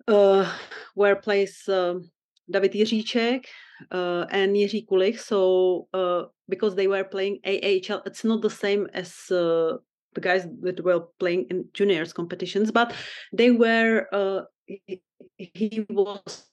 uh, 0.08 0.50
where 0.94 1.16
plays 1.16 1.68
um, 1.68 2.10
David 2.50 2.72
Jiříček 2.72 3.44
uh, 3.92 4.26
and 4.30 4.56
Jiří 4.56 4.86
Kulich. 4.86 5.20
So 5.20 5.88
uh, 5.92 6.24
because 6.48 6.74
they 6.74 6.88
were 6.88 7.04
playing 7.04 7.38
AHL, 7.44 8.02
it's 8.06 8.24
not 8.24 8.42
the 8.42 8.50
same 8.50 8.88
as 8.94 9.30
uh, 9.30 9.76
the 10.14 10.20
guys 10.20 10.46
that 10.62 10.82
were 10.82 11.06
playing 11.20 11.46
in 11.50 11.68
juniors 11.74 12.12
competitions, 12.12 12.70
but 12.70 12.94
they 13.32 13.50
were. 13.50 14.06
Uh, 14.12 14.42
he, 14.66 15.02
he 15.36 15.86
was 15.88 16.44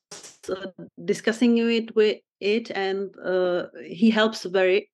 uh, 0.49 0.67
discussing 1.03 1.57
it 1.57 1.95
with 1.95 2.17
it, 2.39 2.71
and 2.71 3.13
he 3.85 4.09
helps 4.09 4.43
very 4.43 4.89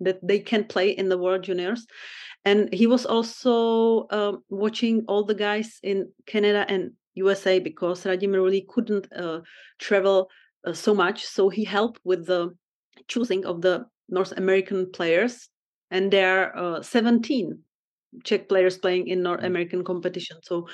that 0.00 0.18
they 0.22 0.38
can 0.38 0.64
play 0.64 0.90
in 0.90 1.08
the 1.08 1.18
World 1.18 1.42
Juniors. 1.42 1.86
And 2.44 2.72
he 2.72 2.86
was 2.86 3.04
also 3.04 4.06
um, 4.10 4.42
watching 4.48 5.04
all 5.08 5.24
the 5.24 5.34
guys 5.34 5.78
in 5.82 6.10
Canada 6.26 6.64
and 6.68 6.92
USA 7.14 7.58
because 7.58 8.04
Radim 8.04 8.32
really 8.32 8.66
couldn't 8.68 9.06
uh, 9.12 9.40
travel 9.78 10.28
uh, 10.66 10.72
so 10.72 10.94
much. 10.94 11.24
So 11.24 11.48
he 11.48 11.64
helped 11.64 12.00
with 12.04 12.26
the 12.26 12.50
choosing 13.08 13.44
of 13.44 13.62
the 13.62 13.86
North 14.08 14.32
American 14.36 14.90
players, 14.92 15.48
and 15.90 16.12
there 16.12 16.54
are 16.56 16.78
uh, 16.78 16.82
17 16.82 17.58
Czech 18.24 18.48
players 18.48 18.76
playing 18.76 19.06
in 19.06 19.22
North 19.22 19.44
American 19.44 19.84
competition. 19.84 20.38
So 20.42 20.66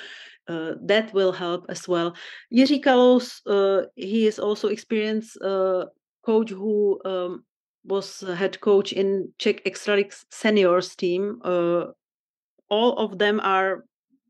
uh, 0.47 0.73
that 0.85 1.13
will 1.13 1.31
help 1.31 1.65
as 1.69 1.87
well. 1.87 2.15
Jiří 2.53 2.83
Kalous, 2.83 3.41
uh, 3.45 3.85
he 3.95 4.25
is 4.25 4.39
also 4.39 4.69
experienced 4.69 5.37
uh, 5.41 5.85
coach 6.25 6.49
who 6.49 6.99
um, 7.05 7.43
was 7.83 8.21
head 8.21 8.59
coach 8.61 8.91
in 8.91 9.31
Czech 9.37 9.61
Extra 9.65 9.95
League 9.95 10.13
seniors 10.31 10.95
team. 10.95 11.39
all 12.69 12.97
of 12.97 13.17
them 13.17 13.39
are 13.39 13.85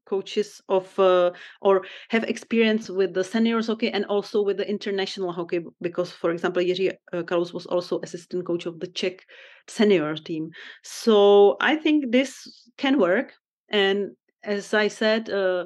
coaches 0.08 0.62
of 0.70 0.88
uh, 1.00 1.32
or 1.62 1.82
have 2.10 2.24
experience 2.24 2.90
with 2.90 3.14
the 3.14 3.24
seniors 3.24 3.68
hockey 3.68 3.90
and 3.90 4.06
also 4.06 4.42
with 4.42 4.58
the 4.58 4.70
international 4.70 5.32
hockey 5.32 5.60
because 5.82 6.12
for 6.12 6.32
example 6.32 6.64
Jiří 6.64 6.92
uh, 7.14 7.24
Kalous 7.24 7.54
was 7.54 7.66
also 7.66 8.00
assistant 8.04 8.46
coach 8.46 8.66
of 8.66 8.80
the 8.80 8.88
Czech 8.88 9.26
senior 9.68 10.16
team. 10.16 10.50
So 10.84 11.58
I 11.62 11.76
think 11.76 12.12
this 12.12 12.32
can 12.78 13.00
work 13.00 13.34
and 13.70 14.12
as 14.44 14.74
I 14.74 14.88
said, 14.88 15.30
uh, 15.30 15.66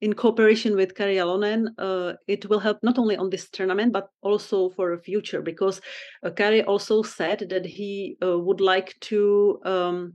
in 0.00 0.14
cooperation 0.14 0.74
with 0.74 0.96
Kari 0.96 1.16
Jalonen, 1.16 1.68
uh, 1.78 2.14
it 2.26 2.48
will 2.48 2.58
help 2.58 2.78
not 2.82 2.98
only 2.98 3.16
on 3.16 3.30
this 3.30 3.48
tournament 3.50 3.92
but 3.92 4.08
also 4.22 4.70
for 4.70 4.96
the 4.96 5.02
future 5.02 5.42
because 5.42 5.80
uh, 6.24 6.30
Kari 6.30 6.62
also 6.64 7.02
said 7.02 7.46
that 7.50 7.64
he 7.64 8.16
uh, 8.22 8.38
would 8.38 8.60
like 8.60 8.96
to 9.00 9.60
um, 9.64 10.14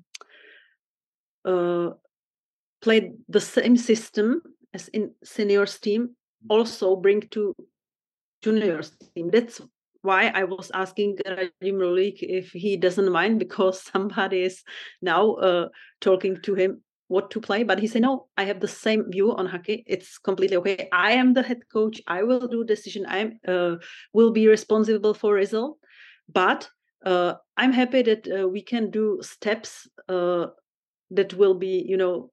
uh, 2.81 2.85
play 2.85 3.11
the 3.29 3.41
same 3.41 3.77
system 3.77 4.41
as 4.73 4.87
in 4.89 5.11
seniors 5.23 5.79
team, 5.79 6.15
also 6.49 6.95
bring 6.95 7.21
to 7.31 7.55
juniors 8.43 8.91
team. 9.15 9.29
That's 9.31 9.61
why 10.01 10.27
I 10.27 10.43
was 10.43 10.71
asking 10.73 11.17
Radim 11.25 11.79
Rulik 11.79 12.17
if 12.21 12.51
he 12.51 12.77
doesn't 12.77 13.11
mind 13.11 13.39
because 13.39 13.81
somebody 13.93 14.43
is 14.43 14.63
now 15.01 15.33
uh, 15.33 15.67
talking 16.01 16.41
to 16.43 16.53
him 16.53 16.81
what 17.09 17.31
to 17.31 17.41
play. 17.41 17.63
But 17.63 17.79
he 17.79 17.87
said, 17.87 18.01
no, 18.01 18.27
I 18.37 18.45
have 18.45 18.59
the 18.59 18.67
same 18.67 19.11
view 19.11 19.35
on 19.35 19.45
hockey. 19.45 19.83
It's 19.87 20.17
completely 20.17 20.57
okay. 20.57 20.89
I 20.91 21.13
am 21.13 21.33
the 21.33 21.43
head 21.43 21.61
coach. 21.71 22.01
I 22.07 22.23
will 22.23 22.47
do 22.47 22.63
decision. 22.63 23.05
I 23.07 23.51
uh, 23.51 23.77
will 24.13 24.31
be 24.31 24.47
responsible 24.47 25.13
for 25.13 25.33
result. 25.33 25.77
But 26.31 26.69
uh, 27.05 27.35
I'm 27.55 27.71
happy 27.71 28.01
that 28.03 28.27
uh, 28.27 28.47
we 28.47 28.61
can 28.61 28.91
do 28.91 29.19
steps 29.21 29.87
uh, 30.09 30.47
that 31.11 31.33
will 31.33 31.53
be, 31.53 31.85
you 31.87 31.97
know, 31.97 32.31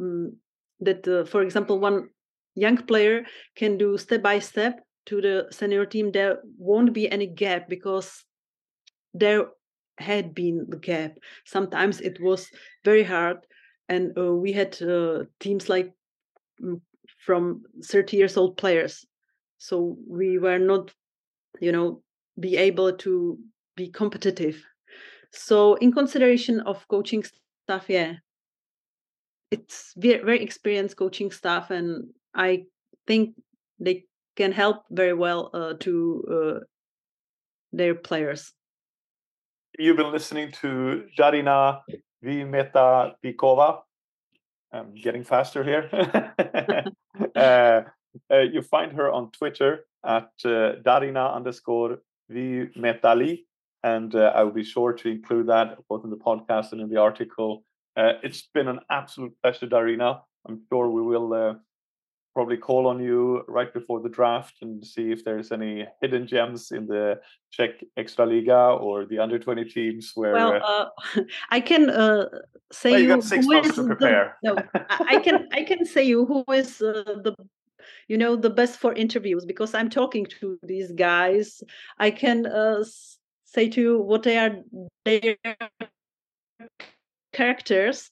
um, 0.00 0.36
that, 0.80 1.06
uh, 1.06 1.24
for 1.24 1.42
example, 1.42 1.78
one 1.78 2.08
young 2.54 2.78
player 2.78 3.24
can 3.56 3.78
do 3.78 3.98
step 3.98 4.22
by 4.22 4.38
step 4.38 4.80
to 5.06 5.20
the 5.20 5.46
senior 5.50 5.86
team. 5.86 6.12
There 6.12 6.38
won't 6.58 6.92
be 6.92 7.10
any 7.10 7.26
gap 7.26 7.68
because 7.68 8.24
there 9.14 9.46
had 9.98 10.34
been 10.34 10.66
the 10.68 10.78
gap. 10.78 11.12
Sometimes 11.44 12.00
it 12.00 12.20
was 12.20 12.48
very 12.84 13.02
hard 13.02 13.38
and 13.90 14.16
uh, 14.16 14.32
we 14.32 14.52
had 14.52 14.80
uh, 14.82 15.24
teams 15.40 15.68
like 15.68 15.92
mm, 16.62 16.80
from 17.26 17.62
30 17.84 18.16
years 18.16 18.36
old 18.36 18.56
players 18.56 19.04
so 19.58 19.96
we 20.08 20.38
were 20.38 20.58
not 20.58 20.92
you 21.60 21.72
know 21.72 22.02
be 22.38 22.56
able 22.56 22.96
to 22.96 23.38
be 23.76 23.88
competitive 23.90 24.64
so 25.32 25.74
in 25.76 25.92
consideration 25.92 26.60
of 26.60 26.86
coaching 26.88 27.22
staff 27.64 27.84
yeah 27.88 28.14
it's 29.50 29.92
very, 29.96 30.22
very 30.24 30.42
experienced 30.42 30.96
coaching 30.96 31.30
staff 31.30 31.70
and 31.70 32.04
i 32.34 32.62
think 33.06 33.34
they 33.78 34.04
can 34.36 34.52
help 34.52 34.84
very 34.90 35.14
well 35.14 35.50
uh, 35.54 35.74
to 35.80 36.24
uh, 36.30 36.60
their 37.72 37.94
players 37.94 38.52
you've 39.78 39.96
been 39.96 40.12
listening 40.12 40.52
to 40.52 41.06
Darina 41.18 41.80
Vimeta 42.24 43.14
Pikova. 43.24 43.80
I'm 44.72 44.94
getting 44.94 45.24
faster 45.24 45.64
here. 45.64 45.88
uh, 47.36 47.82
uh, 48.30 48.38
you 48.38 48.62
find 48.62 48.92
her 48.92 49.10
on 49.10 49.30
Twitter 49.32 49.86
at 50.04 50.30
uh, 50.44 50.76
Darina 50.84 51.34
underscore 51.34 51.98
Vimetali. 52.30 53.44
And 53.82 54.14
uh, 54.14 54.32
I 54.34 54.44
will 54.44 54.52
be 54.52 54.64
sure 54.64 54.92
to 54.92 55.08
include 55.08 55.46
that 55.48 55.78
both 55.88 56.04
in 56.04 56.10
the 56.10 56.16
podcast 56.16 56.72
and 56.72 56.80
in 56.80 56.90
the 56.90 57.00
article. 57.00 57.64
Uh, 58.00 58.14
it's 58.22 58.48
been 58.54 58.68
an 58.68 58.80
absolute 58.90 59.34
pleasure, 59.42 59.66
Darina. 59.66 60.20
I'm 60.48 60.62
sure 60.70 60.88
we 60.88 61.02
will 61.02 61.34
uh, 61.34 61.54
probably 62.34 62.56
call 62.56 62.86
on 62.86 63.02
you 63.02 63.44
right 63.46 63.72
before 63.74 64.00
the 64.00 64.08
draft 64.08 64.54
and 64.62 64.82
see 64.84 65.10
if 65.10 65.22
there's 65.22 65.52
any 65.52 65.86
hidden 66.00 66.26
gems 66.26 66.70
in 66.70 66.86
the 66.86 67.20
Czech 67.50 67.72
Extraliga 67.98 68.80
or 68.80 69.04
the 69.04 69.18
under 69.18 69.38
20 69.38 69.64
teams 69.64 70.12
where 70.14 70.32
well 70.32 70.62
uh, 70.64 71.20
I 71.50 71.60
can 71.60 71.90
uh, 71.90 72.24
say 72.72 72.92
well, 72.92 73.00
you, 73.00 73.08
you 73.08 73.14
got 73.16 73.24
six 73.24 73.46
months 73.46 73.74
to 73.74 73.84
prepare. 73.84 74.36
The, 74.42 74.54
no, 74.54 74.84
I 75.06 75.18
can 75.18 75.48
I 75.52 75.62
can 75.64 75.84
say 75.84 76.02
you 76.04 76.24
who 76.24 76.44
is 76.54 76.80
uh, 76.80 77.02
the 77.04 77.34
you 78.08 78.16
know 78.16 78.34
the 78.34 78.50
best 78.50 78.78
for 78.78 78.94
interviews 78.94 79.44
because 79.44 79.74
I'm 79.74 79.90
talking 79.90 80.24
to 80.40 80.58
these 80.62 80.90
guys. 80.92 81.62
I 81.98 82.10
can 82.12 82.46
uh, 82.46 82.82
say 83.44 83.68
to 83.68 83.80
you 83.80 84.00
what 84.00 84.22
they 84.22 84.38
are 84.38 84.56
their 85.04 85.36
characters 87.32 88.10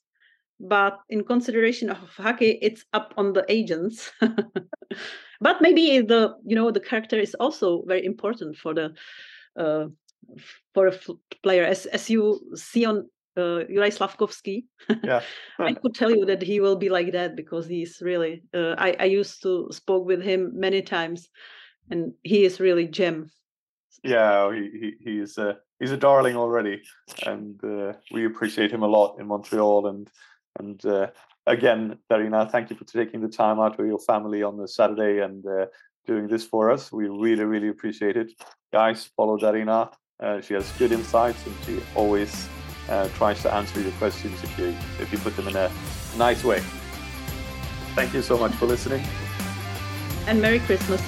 but 0.60 0.98
in 1.08 1.22
consideration 1.24 1.90
of 1.90 1.98
hockey 2.16 2.58
it's 2.62 2.84
up 2.92 3.14
on 3.16 3.32
the 3.32 3.44
agents 3.48 4.10
but 5.40 5.60
maybe 5.60 6.00
the 6.00 6.34
you 6.44 6.56
know 6.56 6.70
the 6.70 6.80
character 6.80 7.18
is 7.18 7.34
also 7.34 7.84
very 7.86 8.04
important 8.04 8.56
for 8.56 8.74
the 8.74 8.92
uh, 9.56 9.86
for 10.74 10.88
a 10.88 10.92
player 11.42 11.64
as 11.64 11.86
as 11.86 12.10
you 12.10 12.40
see 12.54 12.84
on 12.84 13.08
uh, 13.36 13.64
Juraj 13.70 13.92
Slavkovsky. 13.92 14.66
yeah. 15.04 15.22
I 15.58 15.74
could 15.74 15.94
tell 15.94 16.10
you 16.10 16.24
that 16.26 16.42
he 16.42 16.60
will 16.60 16.76
be 16.76 16.88
like 16.88 17.12
that 17.12 17.36
because 17.36 17.66
he's 17.66 18.02
really. 18.02 18.42
Uh, 18.52 18.74
I 18.76 18.96
I 18.98 19.04
used 19.04 19.42
to 19.42 19.68
spoke 19.70 20.06
with 20.06 20.22
him 20.22 20.50
many 20.54 20.82
times, 20.82 21.28
and 21.90 22.12
he 22.24 22.44
is 22.44 22.60
really 22.60 22.88
gem. 22.88 23.30
Yeah, 24.02 24.52
he, 24.54 24.70
he 24.70 24.94
he's 25.00 25.38
a 25.38 25.58
he's 25.80 25.90
a 25.90 25.96
darling 25.96 26.36
already, 26.36 26.82
and 27.26 27.62
uh, 27.64 27.94
we 28.12 28.26
appreciate 28.26 28.70
him 28.70 28.82
a 28.82 28.86
lot 28.86 29.18
in 29.18 29.26
Montreal. 29.26 29.86
And 29.88 30.08
and 30.58 30.84
uh, 30.86 31.08
again, 31.46 31.98
Darina, 32.10 32.50
thank 32.50 32.70
you 32.70 32.76
for 32.76 32.84
taking 32.84 33.20
the 33.20 33.28
time 33.28 33.58
out 33.58 33.78
with 33.78 33.88
your 33.88 33.98
family 33.98 34.42
on 34.42 34.56
the 34.56 34.68
Saturday 34.68 35.20
and 35.20 35.44
uh, 35.46 35.66
doing 36.06 36.28
this 36.28 36.44
for 36.44 36.70
us. 36.70 36.92
We 36.92 37.08
really, 37.08 37.44
really 37.44 37.68
appreciate 37.68 38.16
it. 38.16 38.32
Guys, 38.72 39.10
follow 39.16 39.38
Darina. 39.38 39.92
Uh, 40.20 40.40
she 40.40 40.54
has 40.54 40.70
good 40.72 40.92
insights 40.92 41.44
and 41.46 41.54
she 41.64 41.80
always 41.94 42.48
uh, 42.88 43.08
tries 43.10 43.40
to 43.42 43.52
answer 43.52 43.80
your 43.80 43.92
questions 43.92 44.42
if 44.42 44.58
you 44.58 44.74
if 44.98 45.12
you 45.12 45.18
put 45.18 45.36
them 45.36 45.48
in 45.48 45.56
a 45.56 45.70
nice 46.16 46.42
way. 46.42 46.60
Thank 47.94 48.14
you 48.14 48.22
so 48.22 48.38
much 48.38 48.52
for 48.54 48.66
listening. 48.66 49.04
And 50.26 50.40
Merry 50.42 50.60
Christmas. 50.60 51.02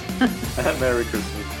and 0.57 0.79
Merry 0.79 1.03
Christmas. 1.05 1.60